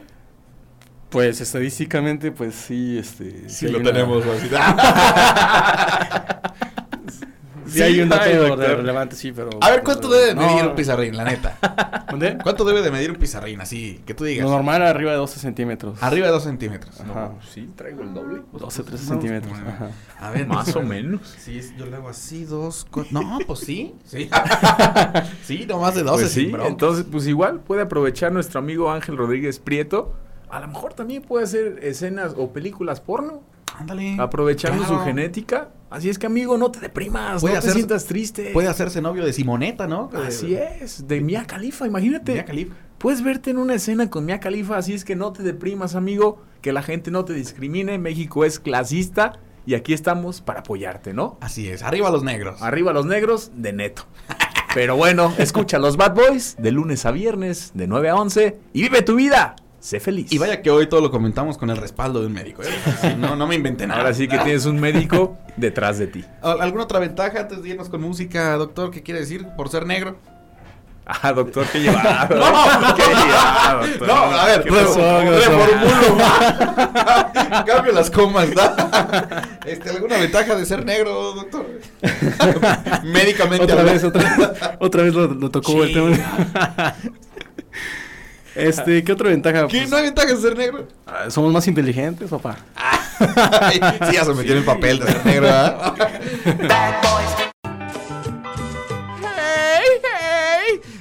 [1.09, 3.47] Pues estadísticamente, pues sí, este.
[3.49, 4.23] Sí, hay lo una- tenemos.
[4.25, 4.49] así.
[7.67, 9.49] Sí, hay un dato relevante, sí, pero.
[9.59, 12.05] A ver, ¿cuánto debe de No, medir un pizarrín, la neta?
[12.09, 12.37] ¿Dónde?
[12.41, 13.59] ¿Cuánto debe de medir un pizarrín?
[13.59, 14.45] Así, que tú digas.
[14.45, 16.01] Lo normal arriba de 12 centímetros.
[16.01, 17.01] Arriba de dos centímetros.
[17.01, 17.31] Ajá.
[17.51, 18.43] Sí, traigo el doble.
[18.53, 19.51] 12, 13 No, centímetros.
[19.51, 19.67] bueno.
[19.67, 19.89] Ajá.
[20.19, 21.21] A ver, Más o menos.
[21.39, 22.85] Sí, yo le hago así dos.
[23.09, 23.95] No, pues sí.
[24.05, 24.29] Sí.
[25.43, 26.21] sí, no más de 12.
[26.21, 26.69] Pues sí, sin bronca.
[26.69, 30.13] entonces, pues igual puede aprovechar nuestro amigo Ángel Rodríguez Prieto.
[30.49, 33.41] A lo mejor también puede hacer escenas o películas porno,
[33.77, 34.15] Ándale.
[34.19, 34.99] aprovechando Claro.
[34.99, 35.69] su genética.
[35.89, 38.51] Así es que, amigo, no te deprimas, Puede no te hacer- sientas triste.
[38.53, 40.09] Puede hacerse novio de Simoneta, ¿no?
[40.13, 42.33] Así es, de Mia Khalifa, imagínate.
[42.33, 42.75] Mia Khalifa.
[42.97, 46.41] Puedes verte en una escena con Mia Khalifa, así es que no te deprimas, amigo,
[46.61, 47.97] que la gente no te discrimine.
[47.97, 49.33] México es clasista
[49.65, 51.37] y aquí estamos para apoyarte, ¿no?
[51.41, 51.83] Así es.
[51.83, 52.61] Arriba los negros.
[52.61, 54.03] Arriba los negros, de neto.
[54.73, 58.81] Pero bueno, escucha los Bad Boys de lunes a viernes, de 9 a 11 y
[58.81, 59.55] vive tu vida.
[59.85, 60.31] Sé feliz.
[60.33, 62.63] Y vaya que hoy todo lo comentamos con el respaldo de un médico.
[62.63, 62.65] ¿eh?
[63.01, 63.99] Sí, no, no me inventé nada.
[64.01, 66.25] Ahora sí que tienes un médico detrás de ti.
[66.41, 68.89] ¿Al- ¿Alguna otra ventaja antes de irnos con música, doctor?
[68.89, 70.17] ¿Qué quiere decir por ser negro?
[71.05, 72.35] Ah, doctor, qué llevado.
[72.39, 72.95] No.
[72.95, 74.07] qué llevado, doctor.
[74.07, 75.37] No, a ver, reformulo.
[77.67, 78.61] Cambio las comas, ¿no?
[79.67, 81.63] Este, ¿Alguna ventaja de ser negro, doctor?
[83.03, 86.17] Médicamente Otra vez, otra, otra vez lo, lo tocó el tema.
[88.55, 89.67] Este, ¿qué otra ventaja?
[89.67, 89.79] ¿Qué?
[89.79, 90.87] Pues, ¿No hay ventaja de ser negro?
[91.05, 92.57] ah, somos más inteligentes, papá.
[92.75, 95.93] Ay, sí, ya se metió en el papel de ser negro, ¿verdad?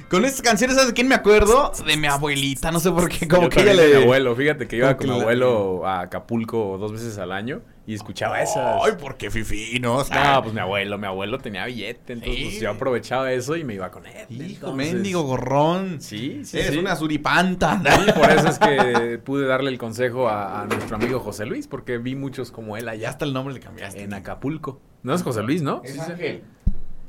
[0.09, 1.71] Con estas canciones, ¿sabes de quién me acuerdo?
[1.85, 3.97] De mi abuelita, no sé por qué, como Yo que ella también de le...
[3.99, 7.95] mi abuelo, fíjate que iba con mi abuelo a Acapulco dos veces al año y
[7.95, 8.81] escuchaba esas.
[8.83, 9.79] Ay, ¿por qué fifi?
[9.79, 13.31] No, o sea, No, pues mi abuelo, mi abuelo tenía billete, entonces pues, yo aprovechaba
[13.33, 14.27] eso y me iba con él.
[14.29, 15.99] Hijo, Entonces, mendigo gorrón.
[15.99, 16.77] Sí, sí, Es sí.
[16.77, 17.81] una suripanta.
[17.83, 21.67] Sí, por eso es que pude darle el consejo a, a nuestro amigo José Luis,
[21.67, 24.03] porque vi muchos como él allá hasta el nombre le cambiaste.
[24.03, 24.79] en Acapulco.
[25.01, 25.81] No es José Luis, ¿no?
[25.83, 25.99] Es.
[25.99, 26.43] Ángel.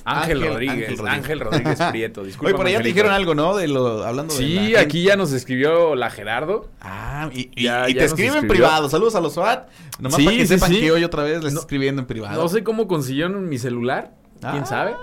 [0.07, 1.79] Ángel, Ángel- Rodríguez, Ángel Ángel Rodríguez.
[1.90, 2.25] Prieto.
[2.25, 2.49] Disculpa.
[2.49, 3.57] Oye, por allá te dijeron algo, ¿no?
[3.57, 6.69] De lo, hablando de Sí, la aquí ya nos escribió la Gerardo.
[6.81, 8.88] Ah, y, y- Ya- y ya te escriben en privado.
[8.88, 9.69] Saludos a los SWAT.
[9.99, 10.81] Nomás Sí, para que sí, sepan sí.
[10.81, 12.40] que hoy otra vez les No- escribiendo en privado.
[12.42, 14.66] No sé cómo consiguieron mi celular, quién Ah.
[14.66, 14.95] sabe.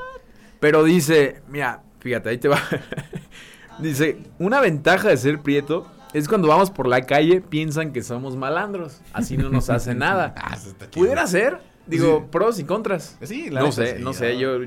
[0.59, 2.59] Pero dice, mira, fíjate, ahí te va.
[3.79, 8.35] dice, una ventaja de ser prieto es cuando vamos por la calle piensan que somos
[8.37, 9.01] malandros.
[9.13, 10.33] Así no nos hace nada.
[10.37, 10.55] Ah.
[10.93, 13.17] Pudiera ser, digo, pros y contras.
[13.23, 14.59] Sí, la no sé, no sé, yo,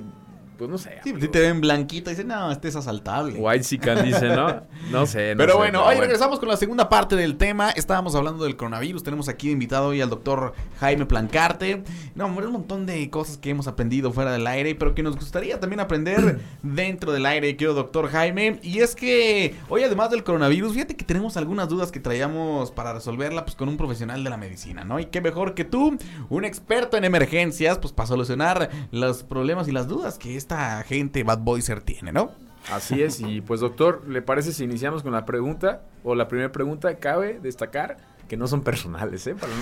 [0.57, 1.01] pues no sé.
[1.05, 3.38] Sí, si te ven blanquito y dicen, no, este es asaltable.
[3.38, 4.62] White Sican dice, ¿no?
[4.90, 7.71] No sé, no pero sé, bueno, hoy regresamos con la segunda parte del tema.
[7.71, 9.03] Estábamos hablando del coronavirus.
[9.03, 11.83] Tenemos aquí invitado hoy al doctor Jaime Plancarte.
[12.14, 15.16] No, hombre, un montón de cosas que hemos aprendido fuera del aire, pero que nos
[15.16, 18.61] gustaría también aprender dentro del aire, querido doctor Jaime.
[18.62, 22.92] Y es que hoy, además del coronavirus, fíjate que tenemos algunas dudas que traíamos para
[22.92, 25.01] resolverla pues, con un profesional de la medicina, ¿no?
[25.01, 29.73] Y qué mejor que tú, un experto en emergencias, pues para solucionar los problemas y
[29.73, 32.30] las dudas que esta gente Bad Boyser tiene, ¿no?
[32.72, 35.82] Así es, y pues doctor, ¿le parece si iniciamos con la pregunta?
[36.04, 37.96] O la primera pregunta, cabe destacar
[38.28, 39.35] que no son personales, ¿eh?
[39.37, 39.52] Para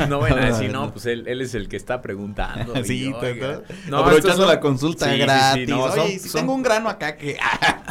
[0.00, 2.74] no, no vayan a decir, no, pues él, él es el que está preguntando.
[2.84, 3.20] Sí, oiga.
[3.48, 3.62] ¿verdad?
[3.88, 5.68] No, aprovechando son- la consulta Sí, sí, sí, gratis.
[5.68, 7.38] no, son- Oye, si son- tengo un grano acá que...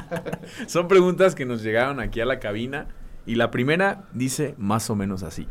[0.68, 2.88] Son preguntas que nos llegaron aquí a la cabina.
[3.28, 5.48] Y la primera dice más o menos así.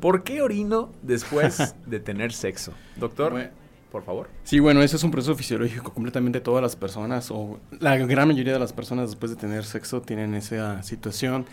[0.00, 2.72] ¿Por qué orino después de tener sexo?
[2.96, 3.50] Doctor, Bueno.
[3.94, 4.28] Por favor.
[4.42, 5.92] Sí, bueno, ese es un proceso fisiológico.
[5.94, 10.02] Completamente todas las personas, o la gran mayoría de las personas después de tener sexo,
[10.02, 11.46] tienen esa situación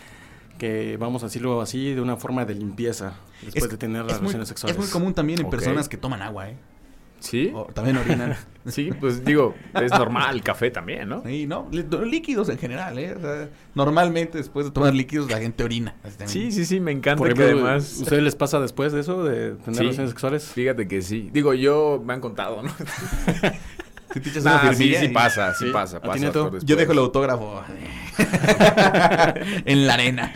[0.58, 4.06] que, vamos a decirlo así, de una forma de limpieza después Es- de tener es
[4.08, 4.76] relaciones muy, sexuales.
[4.76, 6.56] Es muy común también en personas que toman agua, ¿eh?
[7.22, 7.50] ¿Sí?
[7.54, 8.36] O también orinan.
[8.64, 11.24] Sí, pues digo, es normal, el café también, ¿no?
[11.24, 11.66] Sí, ¿no?
[11.72, 13.12] Lí- Líquidos en general, ¿eh?
[13.16, 15.96] O sea, normalmente después de tomar líquidos la gente orina.
[16.26, 17.96] Sí, sí, sí, me encanta Por que ejemplo, además...
[18.02, 19.80] ¿ustedes les pasa después de eso, de tener Sí.
[19.80, 20.44] relaciones sexuales?
[20.52, 21.28] Fíjate que sí.
[21.32, 22.70] Digo, yo me han contado, ¿no?
[24.14, 25.72] Si te echas una Nah, sí, firmilla sí y- pasa, sí, Sí.
[25.72, 26.50] pasa, ¿A ti, pasa.
[26.62, 27.62] Yo dejo el autógrafo
[29.64, 30.32] en la arena.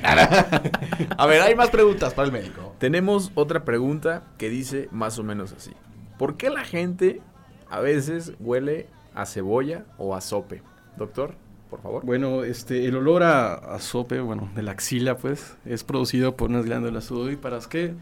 [1.17, 2.75] A ver, hay más preguntas para el médico.
[2.79, 5.71] Tenemos otra pregunta que dice más o menos así.
[6.19, 7.21] ¿Por qué la gente
[7.69, 10.63] a veces huele a cebolla o a sope?
[10.97, 11.35] Doctor,
[11.71, 12.05] por favor.
[12.05, 16.51] Bueno, este, el olor a, a sope, bueno, de la axila, pues, es producido por
[16.51, 17.95] unas glándulas sudoríparas que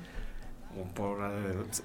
[0.80, 1.18] o por,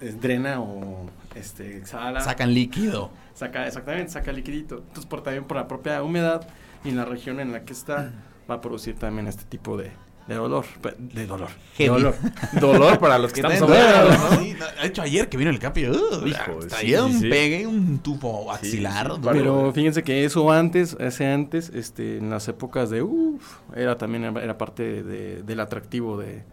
[0.02, 2.22] eh, drena o este, exhala.
[2.22, 3.12] Sacan líquido.
[3.34, 4.78] Saca, exactamente, saca liquidito.
[4.78, 6.48] Entonces, por, también por la propia humedad
[6.84, 8.12] y en la región en la que está,
[8.50, 9.92] va a producir también este tipo de,
[10.30, 10.65] de dolor.
[10.98, 11.50] De dolor.
[11.78, 12.15] De dolor.
[12.62, 14.42] Dolor para los que estamos hablando, ¿no?
[14.42, 17.65] Sí, de hecho, ayer que vino el cambio, uh, Hijo, traía sí, un sí, pegue,
[17.68, 19.13] un tufo axilar.
[19.22, 24.24] Pero fíjense que eso antes, ese antes, este, en las épocas de uff, era también
[24.38, 26.44] era parte de- del atractivo de,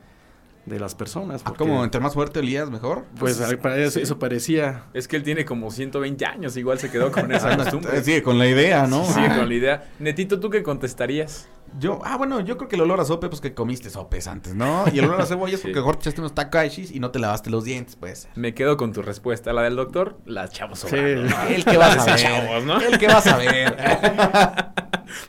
[0.64, 1.42] de las personas.
[1.42, 3.04] Ah, porque, como entre más fuerte olías, mejor.
[3.18, 4.84] Pues para eso, eso parecía.
[4.94, 8.02] Es que él tiene como 120 años, igual se quedó con esa costumbre.
[8.02, 9.04] Sí, con la idea, ¿no?
[9.04, 9.84] Sí, con la idea.
[9.98, 11.48] Netito, ¿tú qué contestarías?
[11.78, 14.54] Yo, ah, bueno, yo creo que el olor a sope, pues que comiste sopes antes,
[14.54, 14.84] ¿no?
[14.92, 15.66] Y el olor a cebolla es Sí.
[15.68, 18.28] porque mejor te echaste unos takashis y no te lavaste los dientes, pues.
[18.34, 19.52] Me quedo con tu respuesta.
[19.52, 21.34] La del doctor, la echamos sobrando, Sí.
[21.34, 21.42] ¿no?
[21.54, 22.14] El que vas a ver.
[22.14, 22.80] Desechamos, ¿no?
[22.80, 23.76] El que vas a ver.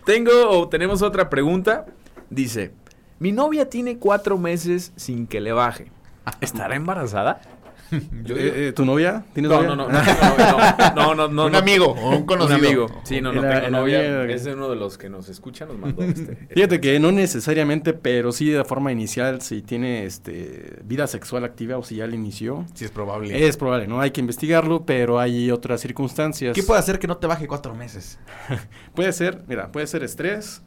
[0.06, 1.86] Tengo o tenemos otra pregunta.
[2.30, 2.73] Dice,
[3.19, 5.91] mi novia tiene cuatro meses sin que le baje.
[6.41, 7.39] ¿Estará embarazada?
[8.30, 9.23] Eh, eh, ¿Tu novia?
[9.34, 9.76] ¿Tienes No, novia?
[10.95, 12.58] no, no, no, no, no, no, no, Un amigo un conocido.
[12.60, 13.02] Un amigo.
[13.04, 14.26] Sí, no, no tengo novia.
[14.26, 16.36] Es uno de los que nos escucha, nos mandó este.
[16.54, 21.78] Fíjate que no necesariamente, pero sí de forma inicial, si tiene este vida sexual activa
[21.78, 22.65] o si ya le inició.
[22.73, 23.47] Sí, es probable.
[23.47, 24.02] Es probable, ¿no?
[24.02, 26.54] Hay que investigarlo, pero hay otras circunstancias.
[26.54, 28.19] ¿Qué puede hacer que no te baje cuatro meses?
[28.95, 30.62] Puede ser, mira, puede ser estrés,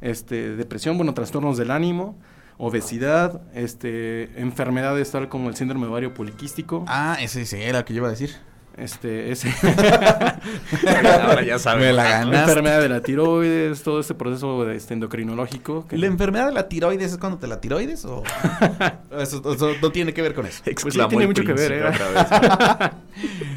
[0.00, 2.18] este, depresión, bueno, trastornos del ánimo,
[2.58, 7.92] obesidad, este, enfermedades tal como el síndrome ovario poliquístico, Ah, ese sí era el que
[7.94, 8.30] yo iba a decir.
[8.76, 9.48] este, ese,
[11.22, 11.94] Ahora ya sabes.
[11.94, 15.86] La enfermedad de la tiroides, todo este proceso este, endocrinológico.
[15.86, 18.22] que- ¿La enfermedad de la tiroides es cuando te la tiroides o...?
[19.18, 20.62] eso, eso no tiene que ver con eso.
[20.64, 21.84] Pues sí, tiene mucho que ver, ¿eh?
[21.86, 22.90] otra vez.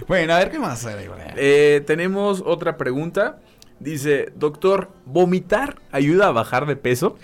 [0.08, 0.84] Bueno, a ver, ¿qué más?
[0.86, 1.06] hay?
[1.36, 3.38] Eh, tenemos otra pregunta.
[3.80, 7.18] Dice, doctor, ¿vomitar ayuda a bajar de peso?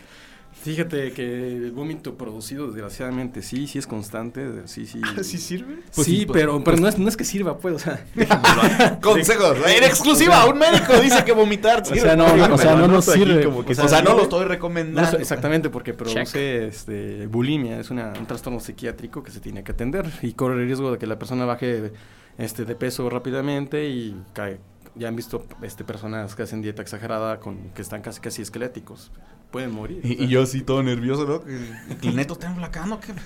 [0.65, 4.99] Fíjate que el vómito producido, desgraciadamente, sí, sí es constante, sí, sí.
[5.21, 5.77] ¿Sí sirve?
[5.91, 8.03] sí, pero, pero no, es, no es que sirva, pues, o sea.
[9.01, 9.59] Consejos.
[9.67, 13.05] En exclusiva, un médico dice que vomitar O sea, no, no, o sea, no nos
[13.05, 13.45] sirve.
[13.45, 15.11] o sea, no lo estoy recomendando.
[15.11, 19.71] No, exactamente, porque produce este, bulimia, es una- un trastorno psiquiátrico que se tiene que
[19.71, 21.93] atender y corre el riesgo de que la persona baje
[22.39, 24.59] este, de peso rápidamente y cae.
[24.95, 29.11] Ya han visto este, personas que hacen dieta exagerada con que están casi casi esqueléticos.
[29.55, 30.01] Pueden morir.
[30.03, 31.39] Y, y yo así todo nervioso, ¿no?
[31.41, 32.99] Que que el neto está enflacando.
[32.99, 33.13] ¿qué?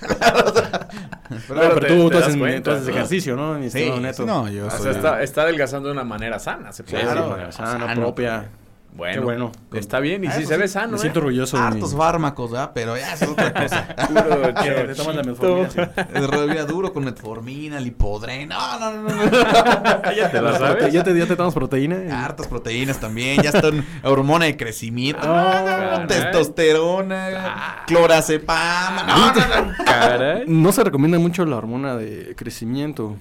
[1.47, 2.93] Pero, pero te- tú, te tú cuenta, tú haces ¿no?
[2.93, 3.55] ejercicio, ¿no?
[3.69, 4.13] Sí, Neto.
[4.17, 7.01] sí, no, yo O soy- sea, está, está adelgazando de una manera sana, se puede
[7.03, 7.53] Claro, decir.
[7.53, 8.49] sano, sano, propia.
[8.91, 9.51] Bueno, Qué bueno.
[9.73, 10.99] Está bien, y Ah, sí eso se sí, ve sano, Me ¿eh?
[10.99, 12.71] siento orgulloso de Hartos fármacos, ¿verdad?
[12.73, 13.95] Pero ya es otra cosa.
[14.07, 16.67] Puro Te- te tomas la metformina, sí.
[16.67, 18.49] Duro con metformina, lipodren.
[18.49, 19.31] No, no, no, no.
[20.15, 20.91] Ya te la sabes.
[20.91, 22.25] ¿Ya te, ya te damos proteína?
[22.25, 23.41] Hartas proteínas también.
[23.41, 25.21] Ya están hormona de crecimiento.
[25.21, 26.07] caray.
[26.07, 27.83] testosterona.
[27.87, 29.07] Clorazepam.
[29.07, 29.73] No, no, no.
[29.85, 30.43] Caray.
[30.47, 33.15] No se recomienda mucho la hormona de crecimiento.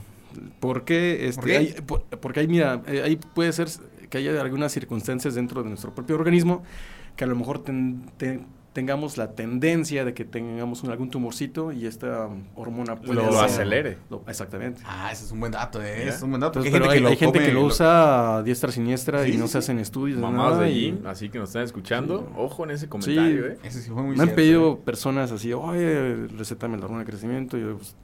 [0.60, 1.56] Porque, este, ¿Por qué?
[1.56, 3.68] Hay, por- porque hay, mira, eh, ahí puede ser
[4.10, 6.62] que haya algunas circunstancias dentro de nuestro propio organismo
[7.16, 8.40] que a lo mejor ten- te-
[8.72, 13.28] tengamos la tendencia de que tengamos un- algún tumorcito y esta um, hormona puede Lo
[13.30, 13.98] hacer- acelere.
[14.08, 14.82] lo- exactamente.
[14.86, 16.06] Ah, ese es un buen dato, ¿eh?
[16.08, 16.60] Es un buen dato.
[16.60, 19.36] Entonces, pero hay, hay gente que lo lo- usa a diestra y siniestra Sí, y
[19.36, 20.20] no sí, se hacen estudios.
[20.20, 22.30] Mamás nada, de y- Jim, así que nos están escuchando.
[22.36, 23.58] Ojo en ese comentario, ¿eh?
[23.64, 24.78] Ese sí fue muy Me han pedido ¿eh?
[24.84, 27.58] personas así, oye, recétame la hormona de crecimiento.
[27.58, 27.96] Y yo, pues,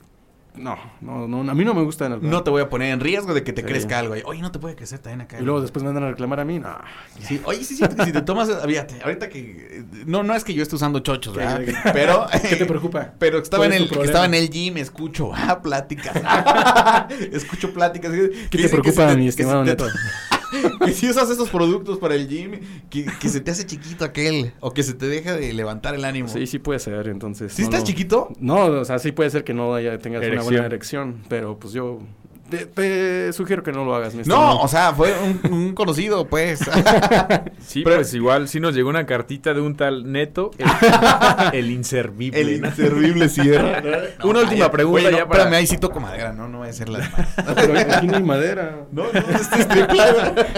[0.57, 2.09] no, no, no, a mí no me gusta.
[2.09, 3.66] No te voy a poner en riesgo de que te Sí.
[3.66, 4.14] crezca algo.
[4.14, 4.22] ahí.
[4.24, 5.38] Oye, no te puede crecer también acá.
[5.40, 6.59] Y luego después me andan a reclamar a mí.
[6.61, 6.76] No.
[7.20, 10.62] Sí, oye, sí, sí, si te tomas, fíjate, ahorita que, no, no es que yo
[10.62, 11.59] esté usando chochos, ¿verdad?
[11.64, 13.12] ¿Qué- qué- Pero, ¿Qué te preocupa?
[13.18, 16.14] pero estaba en ¿Cuál es el, estaba en el gym, escucho, ah, pláticas,
[17.32, 18.12] escucho pláticas.
[18.50, 19.86] ¿Qué te preocupa, mi estimado Neto?
[20.84, 24.52] Que si usas esos productos para el gym, que, que se te hace chiquito aquel,
[24.61, 26.28] o que se te deja de levantar el ánimo.
[26.28, 27.52] Sí, sí puede ser, entonces.
[27.52, 28.28] ¿Sí no estás lo- chiquito?
[28.40, 31.72] No, o sea, sí puede ser que no haya, tengas una buena erección, pero pues
[31.72, 32.00] yo
[32.51, 35.12] te, te sugiero que no lo hagas, mi No, o sea, fue
[35.45, 36.61] un, un conocido, pues.
[37.66, 41.70] Sí, Pero- pues igual sí nos llegó una cartita de un tal Neto, el, el
[41.70, 42.40] inservible.
[42.40, 42.68] El ¿no?
[42.68, 43.82] inservible cierra.
[44.24, 46.68] Una última pregunta Oye, ya no, para- Espérame, ahí sí toco madera, no, no voy
[46.68, 47.11] a hacer la.
[47.57, 48.84] Pero aquí no hay madera.
[48.92, 50.03] No, no, este es triple.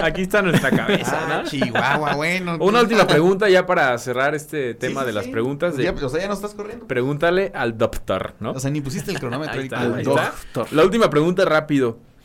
[0.03, 1.49] Aquí está nuestra cabeza, Ah, ¿no?
[1.49, 2.57] Chihuahua, bueno.
[2.59, 5.31] Una última pregunta ya para cerrar este tema Sí, de sí, las sí.
[5.31, 5.77] preguntas.
[5.77, 6.85] de- Ya, o sea, ya no estás corriendo.
[6.87, 8.51] Pregúntale al doctor, ¿no?
[8.51, 9.55] O sea, ni pusiste el cronómetro.
[9.59, 10.31] Ahí está, como- ahí Al está.
[10.53, 10.67] doctor.
[10.73, 11.45] La última pregunta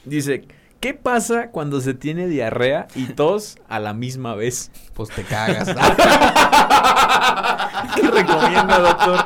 [0.05, 0.45] Dice,
[0.81, 4.71] ¿qué pasa cuando se tiene diarrea y tos a la misma vez?
[4.95, 5.69] Pues te cagas.
[7.97, 9.19] ¿Qué recomienda, doctor?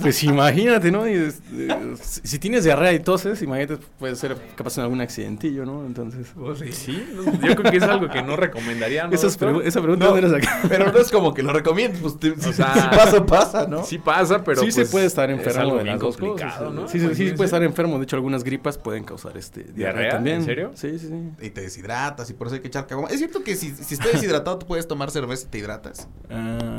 [0.00, 1.08] Pues imagínate, ¿no?
[1.08, 5.64] Y, es- eh, si, tienes diarrea y toses, imagínate, puede ser capaz de algún accidentillo,
[5.64, 5.84] ¿no?
[5.86, 6.26] Entonces.
[6.72, 10.06] Sí, no, yo creo que es algo que no recomendaría, ¿no, Esas pregu- esa pregunta
[10.06, 10.60] No, ¿dónde la saca?
[10.68, 12.00] pero no es como que lo recomiendes.
[12.00, 13.84] Pues te- si, sea, si pasa, pasa, ¿no?
[13.84, 16.60] Sí pasa, pero sí pues, se puede estar es enfermo algo de las dos cosas.
[16.72, 16.88] ¿no?
[16.88, 17.98] Sí, sí, sí, puede estar enfermo.
[17.98, 20.10] De hecho, algunas gripas pueden causar este diarrea, ¿Diarrea?
[20.10, 20.36] también.
[20.38, 20.70] ¿En serio?
[20.74, 21.46] Sí, sí, sí.
[21.46, 23.10] Y te deshidratas y por eso hay que echar caguama.
[23.10, 26.08] ¿Es cierto que si, si estás deshidratado tú puedes tomar cerveza y te hidratas?
[26.30, 26.34] Ah,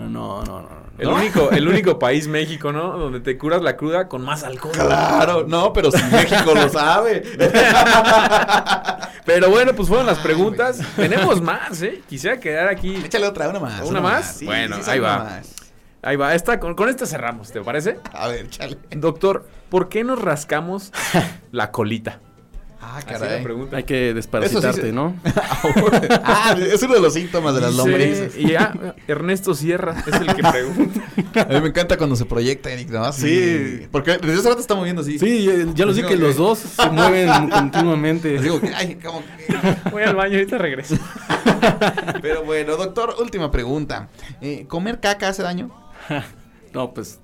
[0.09, 0.61] no, no, no.
[0.61, 0.85] no.
[0.97, 2.97] El único, el único país México, ¿no?
[2.97, 4.73] Donde te curas la cruda con más alcohol.
[4.73, 7.23] Claro, no, pero si México lo sabe.
[9.25, 10.79] Pero bueno, pues fueron las preguntas.
[10.95, 12.03] Tenemos más, ¿eh?
[12.07, 12.95] Quisiera quedar aquí.
[12.95, 13.81] Échale otra, una más.
[13.81, 14.35] ¿Una más?
[14.37, 15.17] Sí, Bueno, sí, sí, ahí va.
[15.23, 15.55] más.
[16.03, 17.97] Ahí va, esta, con, con esta cerramos, ¿te parece?
[18.13, 18.77] A ver, échale.
[18.91, 20.93] Doctor, ¿por qué nos rascamos
[21.51, 22.19] la colita?
[22.87, 23.43] Ah, Así la caray.
[23.43, 23.77] pregunta.
[23.77, 25.15] Hay que desparasitarte, se- ¿no?
[26.23, 28.37] ah, es uno de los síntomas de las Dice- lombrices.
[28.37, 28.73] Y ya,
[29.07, 31.01] Ernesto Sierra es el que pregunta.
[31.41, 33.11] A mí me encanta cuando se proyecta Eric, ¿no?
[33.11, 33.87] Sí.
[33.91, 35.17] Porque desde hace rato está moviendo así.
[35.17, 38.33] Sí, ya Así vi que los dos se mueven continuamente.
[38.33, 40.95] Les digo, ay, como que- Voy al baño, ahorita regreso.
[42.21, 44.09] Pero bueno, doctor, última pregunta.
[44.41, 45.71] Eh, ¿Comer caca hace daño?
[46.73, 47.19] No, pues.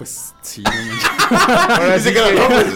[0.00, 0.62] Pues sí.
[0.64, 0.70] no.
[1.76, 2.66] Ahora sí que que- no, pues,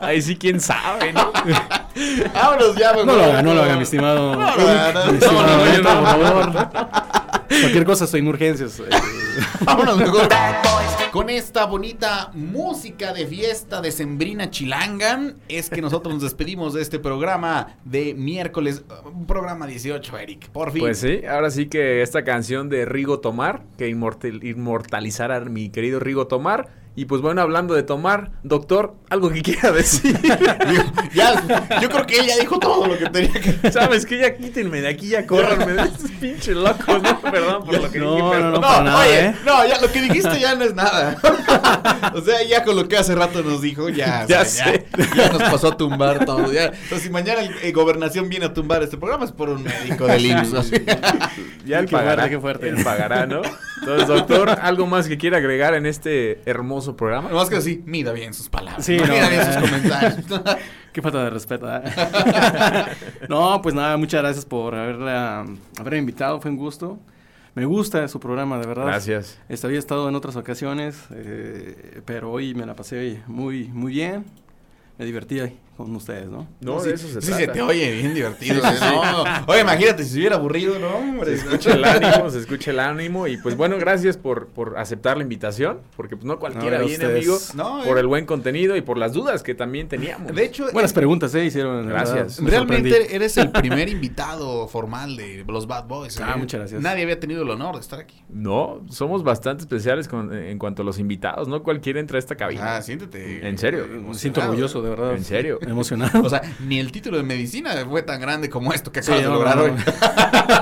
[0.02, 1.30] Ahí sí, quién sabe, ¿no?
[2.34, 3.06] Vámonos ya, mejor.
[3.06, 4.34] No lo haga, no lo haga, mi estimado.
[4.34, 6.70] No lo haga, no, Mi no, estimado no, no.
[7.48, 8.80] Cualquier cosa estoy en urgencias.
[8.80, 8.88] eh.
[9.60, 10.28] Vámonos mejor.
[11.12, 16.82] Con esta bonita música de fiesta de Sembrina Chilanga, es que nosotros nos despedimos de
[16.82, 18.84] este programa de miércoles,
[19.26, 20.50] programa 18, Eric.
[20.50, 20.82] Por fin.
[20.82, 25.68] Pues sí, ahora sí que esta canción de Rigo Tomar, que inmortal- inmortalizara a mi
[25.70, 30.18] querido Rigo Tomar, Y pues bueno, hablando de tomar, doctor, algo que quiera decir.
[30.68, 30.82] Digo,
[31.14, 34.18] ya, yo creo que ella dijo todo lo que tenía que ¿Sabes qué?
[34.18, 37.20] Ya quítenme de aquí, ya córranme de estos pinches locos, ¿no?
[37.20, 39.34] Perdón por lo que No, dije, no, pero- no, para nada, oye, ¿eh?
[39.46, 41.16] no, ya lo que dijiste ya no es nada.
[42.14, 44.86] o sea, ya con lo que hace rato nos dijo, ya, o Ya sea, sé.
[44.98, 46.52] ya, ya nos pasó a tumbar todo.
[46.52, 46.64] Ya.
[46.66, 50.06] Entonces, si mañana el, eh, gobernación viene a tumbar este programa es por un médico
[50.06, 50.72] del IMSS.
[51.64, 52.68] Ya él Qué pagará, fuerte, qué fuerte.
[52.68, 53.42] él pagará, ¿no?
[53.80, 57.28] Entonces, doctor, ¿algo más que quiera agregar en este hermoso programa?
[57.28, 58.84] Nomás que así, mida bien sus palabras.
[58.84, 59.06] Sí, ¿no?
[59.06, 60.40] no, mida bien sus comentarios.
[60.92, 61.66] Qué falta de respeto.
[61.68, 61.82] ¿eh?
[63.28, 65.44] no, pues nada, muchas gracias por haberla,
[65.78, 66.98] haberme invitado, fue un gusto.
[67.54, 68.86] Me gusta su programa, de verdad.
[68.86, 69.38] Gracias.
[69.48, 74.24] Este, había estado en otras ocasiones, eh, pero hoy me la pasé muy, muy bien.
[74.98, 76.46] Me divertí ahí con ustedes, ¿no?
[76.60, 77.40] No, Sí, de eso se sí, trata.
[77.40, 78.56] se te oye bien divertido.
[78.58, 78.72] ¿eh?
[78.80, 80.88] No, Oye, imagínate si se hubiera aburrido, ¿no?
[80.96, 84.78] Hombre, Se escucha el ánimo, se escucha el ánimo y pues bueno, gracias por, por
[84.78, 88.00] aceptar la invitación, porque pues no cualquiera No, viene, ustedes- amigo, No, por eh.
[88.00, 90.34] el buen contenido y por las dudas que también teníamos.
[90.34, 91.44] De hecho, Buenas preguntas, ¿eh?
[91.44, 91.88] Hicieron.
[91.88, 92.38] Gracias.
[92.42, 93.14] Realmente sorprendí.
[93.14, 96.20] eres el primer invitado formal de los Bad Boys.
[96.20, 96.38] Ah, ¿eh?
[96.38, 96.80] muchas gracias.
[96.82, 98.22] Nadie había tenido el honor de estar aquí.
[98.28, 102.36] No, somos bastante especiales con- en cuanto a los invitados, no cualquiera entra a esta
[102.36, 102.76] cabina.
[102.76, 103.46] Ah, siéntete.
[103.48, 103.86] ¿En serio?
[103.88, 105.14] Me siento orgulloso, de verdad.
[105.14, 105.58] ¿En serio?
[105.70, 106.22] Emocionado.
[106.22, 109.22] O sea, ni el título de medicina fue tan grande como esto que Sí, acabas
[109.24, 109.72] de no, lograr no, hoy.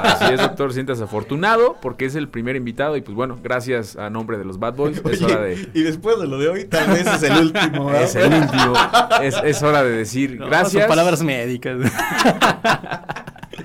[0.05, 4.11] Así es, doctor, sientas afortunado porque es el primer invitado y pues bueno, gracias a
[4.11, 5.69] nombre de los Bad Boys, es hora de...
[5.75, 7.87] Y después de lo de hoy, tal vez es el último.
[7.87, 8.03] ¿verdad?
[8.03, 8.75] Es el último.
[9.23, 10.83] Es, es hora de decir No, gracias.
[10.83, 11.79] Son palabras médicas.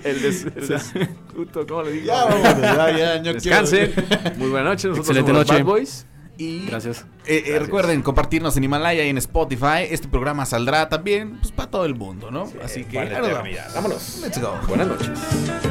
[0.03, 0.91] El des, el des-
[1.33, 2.05] puto, ¿cómo le digo?
[2.07, 3.93] Ya, vámonos, ya, Descansen.
[4.37, 4.85] Muy buenas noches.
[4.85, 5.63] Nosotros Excelente somos los noche.
[5.63, 6.05] Bad Boys.
[6.37, 7.05] Y Gracias.
[7.25, 9.85] eh, eh, recuerden compartirnos en Himalaya y en Spotify.
[9.89, 12.51] Este programa saldrá también pues, para todo el mundo, ¿no?
[12.63, 13.71] Así que nos eternidad.
[13.75, 14.19] Vámonos.
[14.23, 14.57] Let's go.
[14.67, 15.09] Buenas noches.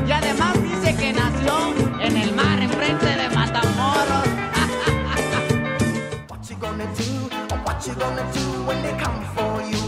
[0.06, 4.28] Y además dice que nació en el mar, enfrente de Matamoros.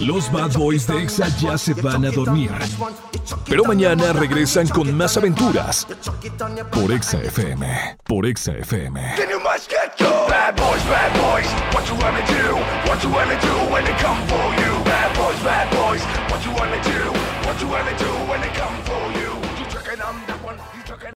[0.00, 2.50] Los Bad Boys de Exa ya se van a dormir.
[3.48, 5.86] Pero mañana regresan con más aventuras.
[6.70, 7.98] Por Exa FM.
[8.04, 9.00] Por Exa FM.
[10.44, 11.48] Bad boys, bad boys.
[11.74, 12.44] What you wanna do?
[12.88, 14.72] What you wanna do when they come for you?
[14.84, 16.02] Bad boys, bad boys.
[16.30, 17.00] What you wanna do?
[17.46, 19.03] What you wanna do when they come for you?